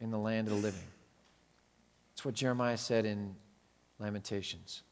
in 0.00 0.12
the 0.12 0.18
land 0.18 0.46
of 0.46 0.54
the 0.54 0.60
living. 0.60 0.78
That's 2.12 2.24
what 2.24 2.34
Jeremiah 2.34 2.76
said 2.76 3.04
in 3.04 3.34
Lamentations 3.98 4.84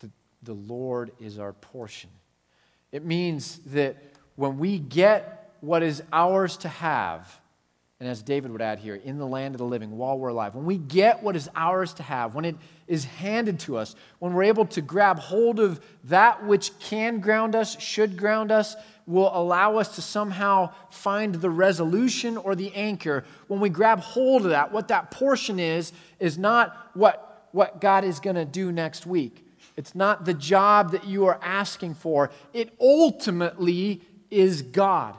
the 0.00 0.10
the 0.42 0.54
Lord 0.54 1.12
is 1.20 1.38
our 1.38 1.52
portion. 1.52 2.10
It 2.90 3.04
means 3.04 3.60
that 3.66 4.02
when 4.34 4.58
we 4.58 4.80
get 4.80 5.54
what 5.60 5.84
is 5.84 6.02
ours 6.12 6.56
to 6.56 6.68
have, 6.68 7.40
and 8.02 8.10
as 8.10 8.20
David 8.20 8.50
would 8.50 8.60
add 8.60 8.80
here, 8.80 8.96
in 8.96 9.18
the 9.18 9.26
land 9.28 9.54
of 9.54 9.60
the 9.60 9.64
living 9.64 9.96
while 9.96 10.18
we're 10.18 10.30
alive, 10.30 10.56
when 10.56 10.64
we 10.64 10.76
get 10.76 11.22
what 11.22 11.36
is 11.36 11.48
ours 11.54 11.94
to 11.94 12.02
have, 12.02 12.34
when 12.34 12.44
it 12.44 12.56
is 12.88 13.04
handed 13.04 13.60
to 13.60 13.76
us, 13.76 13.94
when 14.18 14.32
we're 14.32 14.42
able 14.42 14.66
to 14.66 14.80
grab 14.80 15.20
hold 15.20 15.60
of 15.60 15.80
that 16.02 16.44
which 16.44 16.76
can 16.80 17.20
ground 17.20 17.54
us, 17.54 17.80
should 17.80 18.16
ground 18.16 18.50
us, 18.50 18.74
will 19.06 19.30
allow 19.32 19.76
us 19.76 19.94
to 19.94 20.02
somehow 20.02 20.72
find 20.90 21.36
the 21.36 21.48
resolution 21.48 22.36
or 22.36 22.56
the 22.56 22.74
anchor, 22.74 23.24
when 23.46 23.60
we 23.60 23.68
grab 23.68 24.00
hold 24.00 24.42
of 24.42 24.50
that, 24.50 24.72
what 24.72 24.88
that 24.88 25.12
portion 25.12 25.60
is, 25.60 25.92
is 26.18 26.36
not 26.36 26.90
what, 26.94 27.46
what 27.52 27.80
God 27.80 28.02
is 28.02 28.18
going 28.18 28.34
to 28.34 28.44
do 28.44 28.72
next 28.72 29.06
week. 29.06 29.46
It's 29.76 29.94
not 29.94 30.24
the 30.24 30.34
job 30.34 30.90
that 30.90 31.06
you 31.06 31.26
are 31.26 31.38
asking 31.40 31.94
for. 31.94 32.32
It 32.52 32.74
ultimately 32.80 34.02
is 34.28 34.60
God 34.60 35.14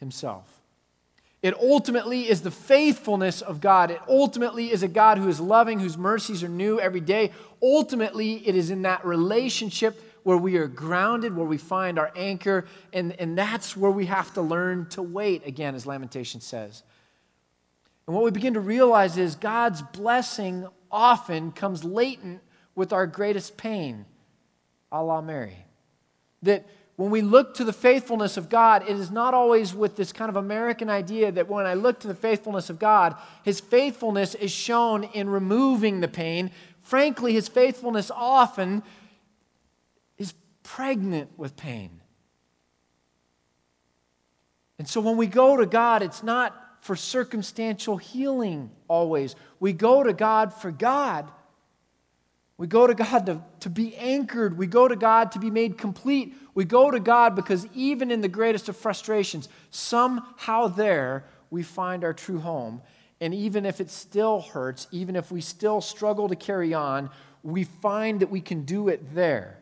Himself. 0.00 0.61
It 1.42 1.58
ultimately 1.58 2.28
is 2.28 2.42
the 2.42 2.52
faithfulness 2.52 3.42
of 3.42 3.60
God. 3.60 3.90
It 3.90 4.00
ultimately 4.08 4.70
is 4.70 4.84
a 4.84 4.88
God 4.88 5.18
who 5.18 5.28
is 5.28 5.40
loving, 5.40 5.80
whose 5.80 5.98
mercies 5.98 6.44
are 6.44 6.48
new 6.48 6.78
every 6.78 7.00
day. 7.00 7.32
Ultimately, 7.60 8.46
it 8.46 8.54
is 8.54 8.70
in 8.70 8.82
that 8.82 9.04
relationship 9.04 10.00
where 10.22 10.36
we 10.36 10.56
are 10.56 10.68
grounded, 10.68 11.34
where 11.34 11.46
we 11.46 11.58
find 11.58 11.98
our 11.98 12.12
anchor, 12.14 12.64
and, 12.92 13.12
and 13.18 13.36
that's 13.36 13.76
where 13.76 13.90
we 13.90 14.06
have 14.06 14.32
to 14.34 14.40
learn 14.40 14.86
to 14.90 15.02
wait, 15.02 15.44
again, 15.44 15.74
as 15.74 15.84
Lamentation 15.84 16.40
says. 16.40 16.84
And 18.06 18.14
what 18.14 18.24
we 18.24 18.30
begin 18.30 18.54
to 18.54 18.60
realize 18.60 19.18
is 19.18 19.34
God's 19.34 19.82
blessing 19.82 20.66
often 20.92 21.50
comes 21.50 21.82
latent 21.82 22.40
with 22.76 22.92
our 22.92 23.06
greatest 23.06 23.56
pain, 23.56 24.04
a 24.92 25.02
la 25.02 25.20
Mary. 25.20 25.56
That 26.42 26.66
when 27.02 27.10
we 27.10 27.20
look 27.20 27.54
to 27.54 27.64
the 27.64 27.72
faithfulness 27.72 28.36
of 28.36 28.48
God, 28.48 28.88
it 28.88 28.96
is 28.96 29.10
not 29.10 29.34
always 29.34 29.74
with 29.74 29.96
this 29.96 30.12
kind 30.12 30.28
of 30.28 30.36
American 30.36 30.88
idea 30.88 31.32
that 31.32 31.48
when 31.48 31.66
I 31.66 31.74
look 31.74 31.98
to 32.00 32.06
the 32.06 32.14
faithfulness 32.14 32.70
of 32.70 32.78
God, 32.78 33.16
his 33.42 33.58
faithfulness 33.58 34.36
is 34.36 34.52
shown 34.52 35.02
in 35.02 35.28
removing 35.28 35.98
the 35.98 36.06
pain. 36.06 36.52
Frankly, 36.80 37.32
his 37.32 37.48
faithfulness 37.48 38.12
often 38.14 38.84
is 40.16 40.32
pregnant 40.62 41.36
with 41.36 41.56
pain. 41.56 42.00
And 44.78 44.86
so 44.86 45.00
when 45.00 45.16
we 45.16 45.26
go 45.26 45.56
to 45.56 45.66
God, 45.66 46.02
it's 46.02 46.22
not 46.22 46.54
for 46.82 46.94
circumstantial 46.94 47.96
healing 47.96 48.70
always. 48.86 49.34
We 49.58 49.72
go 49.72 50.04
to 50.04 50.12
God 50.12 50.54
for 50.54 50.70
God 50.70 51.28
we 52.62 52.68
go 52.68 52.86
to 52.86 52.94
God 52.94 53.26
to, 53.26 53.42
to 53.58 53.70
be 53.70 53.96
anchored. 53.96 54.56
We 54.56 54.68
go 54.68 54.86
to 54.86 54.94
God 54.94 55.32
to 55.32 55.40
be 55.40 55.50
made 55.50 55.76
complete. 55.76 56.36
We 56.54 56.64
go 56.64 56.90
to 56.90 57.00
God 57.00 57.34
because 57.34 57.66
even 57.74 58.10
in 58.10 58.20
the 58.20 58.28
greatest 58.28 58.68
of 58.68 58.76
frustrations, 58.76 59.48
somehow 59.70 60.68
there 60.68 61.24
we 61.50 61.62
find 61.62 62.04
our 62.04 62.12
true 62.12 62.40
home. 62.40 62.82
And 63.20 63.32
even 63.32 63.64
if 63.64 63.80
it 63.80 63.90
still 63.90 64.40
hurts, 64.40 64.86
even 64.90 65.16
if 65.16 65.30
we 65.30 65.40
still 65.40 65.80
struggle 65.80 66.28
to 66.28 66.36
carry 66.36 66.74
on, 66.74 67.10
we 67.42 67.64
find 67.64 68.20
that 68.20 68.30
we 68.30 68.40
can 68.40 68.64
do 68.64 68.88
it 68.88 69.14
there. 69.14 69.58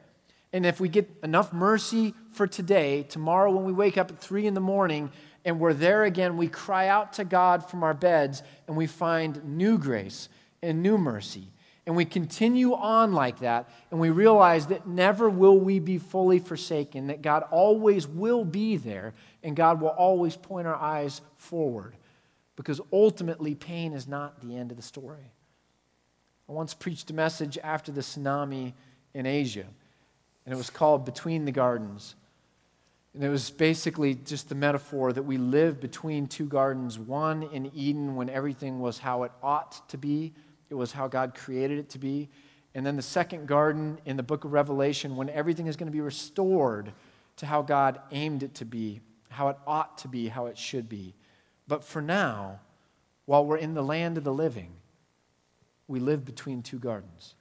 And 0.52 0.66
if 0.66 0.80
we 0.80 0.88
get 0.88 1.08
enough 1.22 1.52
mercy 1.52 2.14
for 2.32 2.46
today, 2.46 3.04
tomorrow 3.04 3.50
when 3.52 3.64
we 3.64 3.72
wake 3.72 3.96
up 3.96 4.10
at 4.10 4.18
three 4.18 4.46
in 4.46 4.54
the 4.54 4.60
morning 4.60 5.12
and 5.44 5.60
we're 5.60 5.74
there 5.74 6.04
again, 6.04 6.36
we 6.36 6.48
cry 6.48 6.88
out 6.88 7.12
to 7.14 7.24
God 7.24 7.68
from 7.68 7.82
our 7.82 7.94
beds 7.94 8.42
and 8.66 8.76
we 8.76 8.86
find 8.86 9.44
new 9.44 9.78
grace 9.78 10.28
and 10.62 10.82
new 10.82 10.98
mercy. 10.98 11.48
And 11.90 11.96
we 11.96 12.04
continue 12.04 12.72
on 12.72 13.14
like 13.14 13.40
that, 13.40 13.68
and 13.90 13.98
we 13.98 14.10
realize 14.10 14.68
that 14.68 14.86
never 14.86 15.28
will 15.28 15.58
we 15.58 15.80
be 15.80 15.98
fully 15.98 16.38
forsaken, 16.38 17.08
that 17.08 17.20
God 17.20 17.42
always 17.50 18.06
will 18.06 18.44
be 18.44 18.76
there, 18.76 19.12
and 19.42 19.56
God 19.56 19.80
will 19.80 19.88
always 19.88 20.36
point 20.36 20.68
our 20.68 20.76
eyes 20.76 21.20
forward. 21.36 21.96
Because 22.54 22.80
ultimately, 22.92 23.56
pain 23.56 23.92
is 23.92 24.06
not 24.06 24.40
the 24.40 24.56
end 24.56 24.70
of 24.70 24.76
the 24.76 24.84
story. 24.84 25.32
I 26.48 26.52
once 26.52 26.74
preached 26.74 27.10
a 27.10 27.12
message 27.12 27.58
after 27.60 27.90
the 27.90 28.02
tsunami 28.02 28.74
in 29.12 29.26
Asia, 29.26 29.66
and 30.46 30.54
it 30.54 30.56
was 30.56 30.70
called 30.70 31.04
Between 31.04 31.44
the 31.44 31.50
Gardens. 31.50 32.14
And 33.14 33.24
it 33.24 33.30
was 33.30 33.50
basically 33.50 34.14
just 34.14 34.48
the 34.48 34.54
metaphor 34.54 35.12
that 35.12 35.24
we 35.24 35.38
live 35.38 35.80
between 35.80 36.28
two 36.28 36.46
gardens 36.46 37.00
one 37.00 37.42
in 37.42 37.72
Eden 37.74 38.14
when 38.14 38.30
everything 38.30 38.78
was 38.78 39.00
how 39.00 39.24
it 39.24 39.32
ought 39.42 39.88
to 39.88 39.98
be, 39.98 40.34
it 40.70 40.74
was 40.74 40.92
how 40.92 41.08
God 41.08 41.34
created 41.34 41.78
it 41.78 41.90
to 41.90 41.98
be. 41.98 42.28
And 42.74 42.86
then 42.86 42.96
the 42.96 43.02
second 43.02 43.46
garden 43.46 43.98
in 44.04 44.16
the 44.16 44.22
book 44.22 44.44
of 44.44 44.52
Revelation 44.52 45.16
when 45.16 45.28
everything 45.28 45.66
is 45.66 45.76
going 45.76 45.88
to 45.88 45.92
be 45.92 46.00
restored 46.00 46.92
to 47.36 47.46
how 47.46 47.62
God 47.62 48.00
aimed 48.12 48.42
it 48.42 48.54
to 48.56 48.64
be, 48.64 49.00
how 49.28 49.48
it 49.48 49.56
ought 49.66 49.98
to 49.98 50.08
be, 50.08 50.28
how 50.28 50.46
it 50.46 50.56
should 50.56 50.88
be. 50.88 51.14
But 51.66 51.84
for 51.84 52.00
now, 52.00 52.60
while 53.26 53.44
we're 53.44 53.56
in 53.56 53.74
the 53.74 53.82
land 53.82 54.16
of 54.18 54.24
the 54.24 54.32
living, 54.32 54.72
we 55.88 56.00
live 56.00 56.24
between 56.24 56.62
two 56.62 56.78
gardens. 56.78 57.34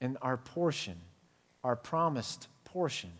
And 0.00 0.16
our 0.22 0.36
portion, 0.36 0.96
our 1.64 1.76
promised 1.76 2.48
portion 2.64 3.10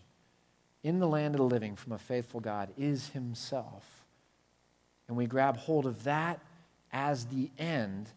in 0.83 0.99
the 0.99 1.07
land 1.07 1.35
of 1.35 1.39
the 1.39 1.45
living 1.45 1.75
from 1.75 1.93
a 1.93 1.97
faithful 1.97 2.39
God 2.39 2.69
is 2.77 3.09
Himself. 3.09 4.05
And 5.07 5.17
we 5.17 5.25
grab 5.25 5.57
hold 5.57 5.85
of 5.85 6.03
that 6.03 6.39
as 6.91 7.25
the 7.25 7.49
end, 7.57 8.09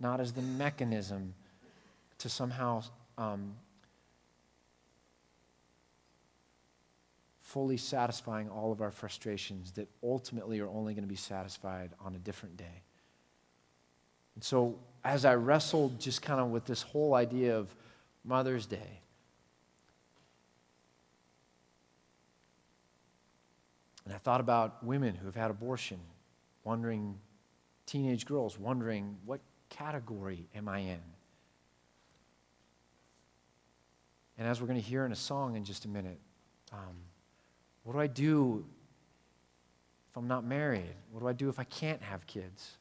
not 0.00 0.20
as 0.20 0.32
the 0.32 0.42
mechanism 0.42 1.34
to 2.18 2.28
somehow 2.28 2.82
um, 3.18 3.54
fully 7.40 7.76
satisfying 7.76 8.48
all 8.50 8.72
of 8.72 8.82
our 8.82 8.90
frustrations 8.90 9.72
that 9.72 9.88
ultimately 10.02 10.60
are 10.60 10.68
only 10.68 10.94
going 10.94 11.04
to 11.04 11.08
be 11.08 11.16
satisfied 11.16 11.90
on 12.04 12.14
a 12.14 12.18
different 12.18 12.56
day. 12.56 12.82
And 14.34 14.44
so, 14.44 14.78
as 15.04 15.24
I 15.24 15.36
wrestled 15.36 15.98
just 15.98 16.20
kind 16.20 16.40
of 16.40 16.48
with 16.48 16.66
this 16.66 16.82
whole 16.82 17.14
idea 17.14 17.56
of 17.56 17.74
Mother's 18.24 18.66
Day, 18.66 19.00
and 24.04 24.12
I 24.12 24.18
thought 24.18 24.40
about 24.40 24.84
women 24.84 25.14
who 25.14 25.26
have 25.26 25.36
had 25.36 25.50
abortion, 25.50 25.98
wondering, 26.64 27.18
teenage 27.86 28.26
girls 28.26 28.58
wondering, 28.58 29.16
what 29.24 29.40
category 29.78 30.46
am 30.54 30.68
I 30.68 30.80
in? 30.80 31.00
And 34.38 34.46
as 34.46 34.60
we're 34.60 34.66
going 34.66 34.80
to 34.80 34.86
hear 34.86 35.06
in 35.06 35.12
a 35.12 35.16
song 35.16 35.56
in 35.56 35.64
just 35.64 35.84
a 35.84 35.88
minute, 35.88 36.18
um, 36.72 36.96
what 37.84 37.94
do 37.94 38.00
I 38.00 38.06
do 38.06 38.64
if 40.10 40.16
I'm 40.16 40.28
not 40.28 40.44
married? 40.44 40.94
What 41.10 41.20
do 41.20 41.28
I 41.28 41.32
do 41.32 41.48
if 41.48 41.58
I 41.58 41.64
can't 41.64 42.02
have 42.02 42.26
kids? 42.26 42.72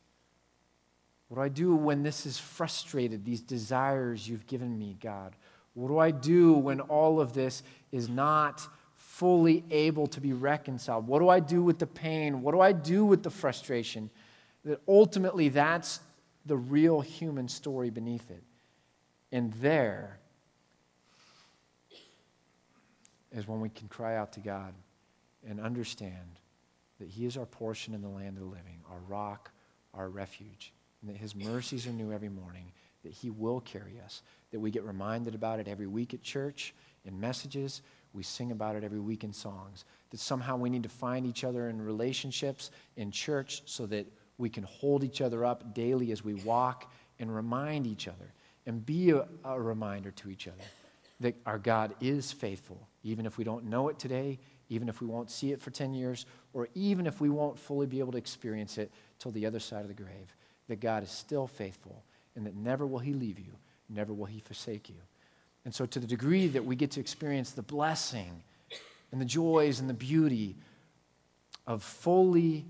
What 1.28 1.38
do 1.38 1.44
I 1.44 1.50
do 1.50 1.76
when 1.76 2.04
this 2.04 2.26
is 2.26 2.38
frustrated, 2.38 3.24
these 3.24 3.42
desires 3.42 4.28
you've 4.28 4.46
given 4.48 4.78
me, 4.78 4.98
God? 5.02 5.36
What 5.74 5.88
do 5.88 5.98
I 5.98 6.12
do 6.12 6.54
when 6.54 6.82
all 6.82 7.20
of 7.20 7.34
this 7.34 7.64
is 7.92 8.10
not 8.10 8.68
fully 8.96 9.64
able 9.72 10.08
to 10.08 10.22
be 10.22 10.34
reconciled? 10.34 11.08
What 11.08 11.20
do 11.20 11.30
I 11.30 11.40
do 11.40 11.64
with 11.64 11.80
the 11.80 11.88
pain? 11.88 12.42
What 12.42 12.54
do 12.54 12.62
I 12.62 12.72
do 12.74 13.06
with 13.06 13.24
the 13.24 13.30
frustration? 13.30 14.10
That 14.64 14.82
ultimately, 14.88 15.50
that's 15.50 16.00
the 16.46 16.58
real 16.58 17.02
human 17.02 17.48
story 17.48 17.90
beneath 17.90 18.30
it. 18.30 18.44
And 19.32 19.54
there 19.56 20.20
is 23.32 23.48
when 23.48 23.60
we 23.60 23.70
can 23.70 23.88
cry 23.88 24.16
out 24.16 24.34
to 24.34 24.40
God 24.40 24.74
and 25.48 25.60
understand 25.60 26.40
that 27.00 27.10
He 27.10 27.26
is 27.26 27.38
our 27.38 27.46
portion 27.46 27.94
in 27.94 28.02
the 28.02 28.10
land 28.10 28.38
of 28.38 28.44
the 28.44 28.50
living, 28.50 28.82
our 28.90 29.00
rock, 29.08 29.52
our 29.94 30.10
refuge, 30.10 30.72
and 31.02 31.10
that 31.10 31.18
His 31.18 31.36
mercies 31.36 31.86
are 31.88 31.92
new 31.92 32.12
every 32.12 32.30
morning, 32.30 32.72
that 33.04 33.12
He 33.12 33.30
will 33.30 33.60
carry 33.60 34.00
us, 34.04 34.22
that 34.52 34.60
we 34.60 34.72
get 34.72 34.84
reminded 34.84 35.36
about 35.36 35.60
it 35.60 35.68
every 35.68 35.88
week 35.88 36.14
at 36.14 36.22
church, 36.22 36.74
in 37.04 37.20
messages, 37.20 37.82
we 38.14 38.24
sing 38.24 38.52
about 38.52 38.76
it 38.76 38.84
every 38.84 39.00
week 39.00 39.24
in 39.24 39.34
songs, 39.34 39.86
that 40.10 40.20
somehow 40.20 40.56
we 40.56 40.70
need 40.70 40.84
to 40.84 40.90
find 40.90 41.26
each 41.26 41.44
other 41.44 41.70
in 41.70 41.82
relationships 41.82 42.72
in 42.96 43.12
church 43.12 43.62
so 43.66 43.86
that 43.88 44.08
we 44.38 44.50
can 44.50 44.64
hold 44.64 45.04
each 45.04 45.22
other 45.22 45.46
up 45.46 45.74
daily 45.74 46.12
as 46.12 46.24
we 46.24 46.34
walk 46.34 46.92
and 47.20 47.34
remind 47.34 47.88
each 47.88 48.08
other 48.08 48.34
and 48.66 48.86
be 48.86 49.12
a, 49.12 49.28
a 49.44 49.60
reminder 49.60 50.12
to 50.12 50.30
each 50.30 50.48
other 50.48 50.64
that 51.20 51.36
our 51.46 51.58
God 51.58 51.96
is 52.02 52.32
faithful, 52.32 52.88
even 53.04 53.26
if 53.26 53.38
we 53.38 53.44
don't 53.44 53.66
know 53.66 53.88
it 53.90 54.00
today, 54.00 54.40
even 54.70 54.90
if 54.90 55.00
we 55.00 55.08
won't 55.08 55.32
see 55.32 55.52
it 55.52 55.62
for 55.62 55.72
10 55.72 55.94
years, 55.94 56.26
or 56.54 56.68
even 56.74 57.08
if 57.08 57.22
we 57.22 57.30
won't 57.30 57.58
fully 57.58 57.86
be 57.86 58.00
able 58.00 58.12
to 58.12 58.18
experience 58.18 58.78
it 58.78 58.92
till 59.20 59.32
the 59.32 59.46
other 59.46 59.60
side 59.60 59.82
of 59.82 59.88
the 59.88 59.94
grave, 59.94 60.36
that 60.68 60.80
God 60.80 61.04
is 61.04 61.12
still 61.12 61.48
faithful 61.48 62.04
and 62.36 62.46
that 62.46 62.56
never 62.56 62.86
will 62.86 63.00
He 63.00 63.14
leave 63.14 63.40
you, 63.40 63.54
never 63.90 64.14
will 64.14 64.26
He 64.26 64.40
forsake 64.40 64.90
you. 64.90 64.96
And 65.64 65.74
so, 65.74 65.86
to 65.86 66.00
the 66.00 66.08
degree 66.08 66.48
that 66.48 66.66
we 66.66 66.76
get 66.76 66.92
to 66.92 67.00
experience 67.00 67.52
the 67.52 67.64
blessing 67.64 68.44
and 69.12 69.22
the 69.22 69.26
joys 69.26 69.80
and 69.80 69.90
the 69.90 69.96
beauty 69.96 70.56
of 71.66 71.82
fully 71.82 72.66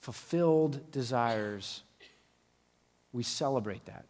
fulfilled 0.00 0.90
desires, 0.90 1.82
we 3.12 3.22
celebrate 3.22 3.84
that. 3.86 4.06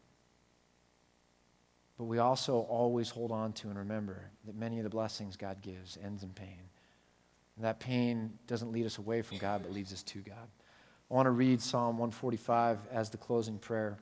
But 1.99 2.05
we 2.05 2.19
also 2.19 2.61
always 2.61 3.11
hold 3.11 3.31
on 3.31 3.53
to 3.55 3.69
and 3.69 3.79
remember 3.79 4.31
that 4.47 4.57
many 4.57 4.79
of 4.79 4.85
the 4.85 4.91
blessings 4.91 5.37
God 5.37 5.61
gives 5.61 5.99
ends 6.03 6.23
in 6.23 6.31
pain. 6.31 6.63
And 7.57 7.65
that 7.65 7.79
pain 7.79 8.39
doesn't 8.47 8.73
lead 8.73 8.87
us 8.87 8.97
away 8.97 9.21
from 9.21 9.37
God, 9.37 9.63
but 9.63 9.73
leads 9.73 9.93
us 9.93 10.03
to 10.05 10.21
God. 10.21 10.49
I 11.11 11.15
want 11.15 11.27
to 11.27 11.31
read 11.31 11.61
Psalm 11.61 11.99
145 11.99 12.79
as 12.91 13.11
the 13.11 13.19
closing 13.19 13.59
prayer. 13.59 13.99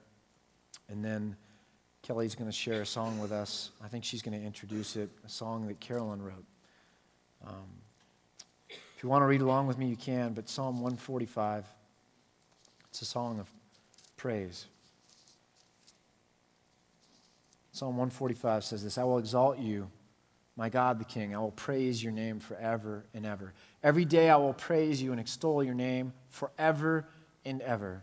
And 0.88 1.04
then 1.04 1.36
Kelly's 2.02 2.34
going 2.34 2.48
to 2.48 2.56
share 2.56 2.82
a 2.82 2.86
song 2.86 3.18
with 3.18 3.32
us. 3.32 3.70
I 3.82 3.88
think 3.88 4.04
she's 4.04 4.22
going 4.22 4.38
to 4.38 4.46
introduce 4.46 4.94
it, 4.94 5.10
a 5.26 5.28
song 5.28 5.66
that 5.66 5.80
Carolyn 5.80 6.22
wrote. 6.22 6.44
Um, 7.44 7.66
if 8.68 9.02
you 9.02 9.08
want 9.08 9.22
to 9.22 9.26
read 9.26 9.40
along 9.40 9.66
with 9.66 9.78
me, 9.78 9.86
you 9.86 9.96
can, 9.96 10.34
but 10.34 10.48
Psalm 10.48 10.76
145, 10.76 11.64
it's 12.90 13.02
a 13.02 13.04
song 13.04 13.38
of 13.38 13.48
praise. 14.16 14.66
Psalm 17.72 17.96
145 17.96 18.64
says 18.64 18.82
this 18.82 18.98
I 18.98 19.04
will 19.04 19.18
exalt 19.18 19.58
you, 19.58 19.88
my 20.56 20.68
God 20.68 20.98
the 20.98 21.04
King. 21.04 21.34
I 21.34 21.38
will 21.38 21.52
praise 21.52 22.02
your 22.02 22.12
name 22.12 22.40
forever 22.40 23.04
and 23.14 23.24
ever. 23.24 23.52
Every 23.82 24.04
day 24.04 24.30
I 24.30 24.36
will 24.36 24.54
praise 24.54 25.00
you 25.00 25.12
and 25.12 25.20
extol 25.20 25.62
your 25.62 25.74
name 25.74 26.12
forever 26.28 27.06
and 27.44 27.62
ever. 27.62 28.02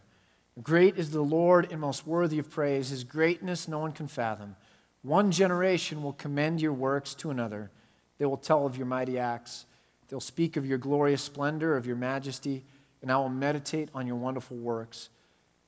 Great 0.64 0.98
is 0.98 1.12
the 1.12 1.22
Lord 1.22 1.70
and 1.72 1.82
most 1.82 2.08
worthy 2.08 2.40
of 2.40 2.50
praise. 2.50 2.90
His 2.90 3.04
greatness 3.04 3.68
no 3.68 3.80
one 3.80 3.92
can 3.92 4.08
fathom. 4.08 4.56
One 5.02 5.32
generation 5.32 6.02
will 6.02 6.14
commend 6.14 6.62
your 6.62 6.74
works 6.74 7.14
to 7.16 7.30
another. 7.30 7.70
They 8.18 8.26
will 8.26 8.38
tell 8.38 8.66
of 8.66 8.78
your 8.78 8.86
mighty 8.86 9.20
acts. 9.20 9.66
They'll 10.08 10.22
speak 10.22 10.56
of 10.56 10.66
your 10.66 10.78
glorious 10.78 11.22
splendor, 11.22 11.76
of 11.76 11.86
your 11.86 11.98
majesty, 11.98 12.64
and 13.06 13.12
I 13.12 13.18
will 13.18 13.30
meditate 13.30 13.90
on 13.94 14.08
your 14.08 14.16
wonderful 14.16 14.58
works. 14.58 15.10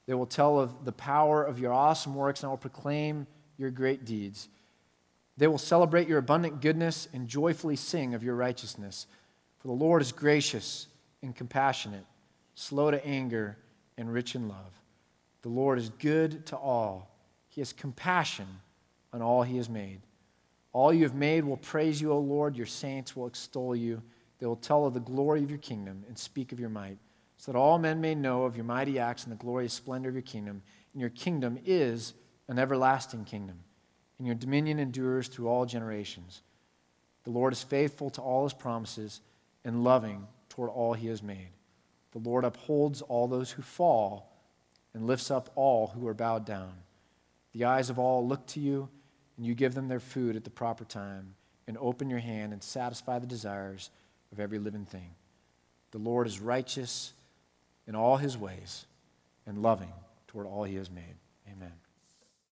They 0.08 0.16
will 0.16 0.26
tell 0.26 0.60
of 0.60 0.86
the 0.86 0.92
power 0.92 1.44
of 1.44 1.60
your 1.60 1.72
awesome 1.72 2.16
works, 2.16 2.42
and 2.42 2.48
I 2.48 2.50
will 2.50 2.58
proclaim 2.58 3.28
your 3.60 3.70
great 3.70 4.06
deeds. 4.06 4.50
They 5.38 5.46
will 5.46 5.60
celebrate 5.60 6.08
your 6.08 6.18
abundant 6.18 6.62
goodness 6.62 7.08
and 7.14 7.28
joyfully 7.28 7.76
sing 7.76 8.16
of 8.16 8.24
your 8.24 8.34
righteousness. 8.34 9.06
For 9.60 9.68
the 9.68 9.76
Lord 9.76 10.02
is 10.02 10.12
gracious 10.12 10.88
and 11.22 11.36
compassionate, 11.36 12.06
slow 12.56 12.90
to 12.90 13.06
anger, 13.06 13.56
and 14.00 14.12
rich 14.12 14.34
in 14.34 14.48
love. 14.48 14.82
The 15.44 15.50
Lord 15.50 15.78
is 15.78 15.90
good 15.90 16.44
to 16.48 16.58
all. 16.58 17.12
He 17.50 17.62
has 17.62 17.72
compassion 17.72 18.48
on 19.14 19.22
all 19.22 19.44
he 19.44 19.58
has 19.58 19.70
made. 19.70 20.02
All 20.74 20.92
you 20.92 21.04
have 21.04 21.14
made 21.14 21.46
will 21.46 21.58
praise 21.58 22.02
you, 22.02 22.12
O 22.12 22.18
Lord. 22.18 22.58
Your 22.58 22.66
saints 22.66 23.16
will 23.16 23.28
extol 23.28 23.76
you. 23.76 24.02
They 24.40 24.48
will 24.48 24.56
tell 24.56 24.88
of 24.88 24.96
the 24.96 25.00
glory 25.00 25.44
of 25.44 25.52
your 25.52 25.60
kingdom 25.60 26.04
and 26.08 26.18
speak 26.18 26.52
of 26.52 26.60
your 26.60 26.70
might, 26.70 26.98
so 27.38 27.52
that 27.52 27.58
all 27.58 27.80
men 27.80 28.02
may 28.02 28.16
know 28.16 28.44
of 28.44 28.56
your 28.56 28.66
mighty 28.66 29.00
acts 29.00 29.24
and 29.24 29.32
the 29.32 29.38
glorious 29.38 29.74
splendor 29.74 30.10
of 30.10 30.16
your 30.16 30.22
kingdom. 30.22 30.64
And 30.94 31.02
your 31.02 31.10
kingdom 31.12 31.60
is 31.66 32.14
an 32.48 32.60
everlasting 32.60 33.26
kingdom, 33.26 33.60
and 34.18 34.26
your 34.26 34.36
dominion 34.36 34.80
endures 34.80 35.28
through 35.28 35.48
all 35.48 35.66
generations. 35.66 36.42
The 37.24 37.32
Lord 37.32 37.54
is 37.54 37.62
faithful 37.62 38.10
to 38.12 38.22
all 38.22 38.44
his 38.44 38.54
promises 38.54 39.22
and 39.64 39.84
loving 39.84 40.28
toward 40.50 40.70
all 40.70 40.94
he 40.94 41.08
has 41.08 41.22
made. 41.22 41.50
The 42.14 42.20
Lord 42.20 42.46
upholds 42.46 43.02
all 43.02 43.28
those 43.28 43.52
who 43.52 43.62
fall 43.62 44.32
and 44.94 45.06
lifts 45.06 45.30
up 45.30 45.52
all 45.56 45.88
who 45.88 46.08
are 46.08 46.14
bowed 46.14 46.46
down. 46.46 46.74
The 47.52 47.66
eyes 47.66 47.90
of 47.90 48.00
all 48.00 48.28
look 48.28 48.48
to 48.48 48.60
you, 48.60 48.90
and 49.36 49.46
you 49.46 49.54
give 49.54 49.76
them 49.76 49.88
their 49.88 50.00
food 50.00 50.36
at 50.36 50.44
the 50.44 50.50
proper 50.50 50.86
time, 50.86 51.36
and 51.68 51.78
open 51.78 52.10
your 52.10 52.20
hand 52.20 52.54
and 52.54 52.64
satisfy 52.64 53.20
the 53.20 53.28
desires 53.28 53.92
of 54.32 54.40
every 54.40 54.58
living 54.58 54.86
thing. 54.86 55.12
The 55.92 55.98
Lord 56.00 56.28
is 56.28 56.40
righteous 56.40 57.14
in 57.88 57.96
all 57.96 58.18
his 58.18 58.38
ways 58.38 58.86
and 59.46 59.62
loving 59.62 59.94
toward 60.28 60.46
all 60.46 60.64
he 60.64 60.76
has 60.76 60.92
made. 60.92 61.16
Amen. 61.50 61.72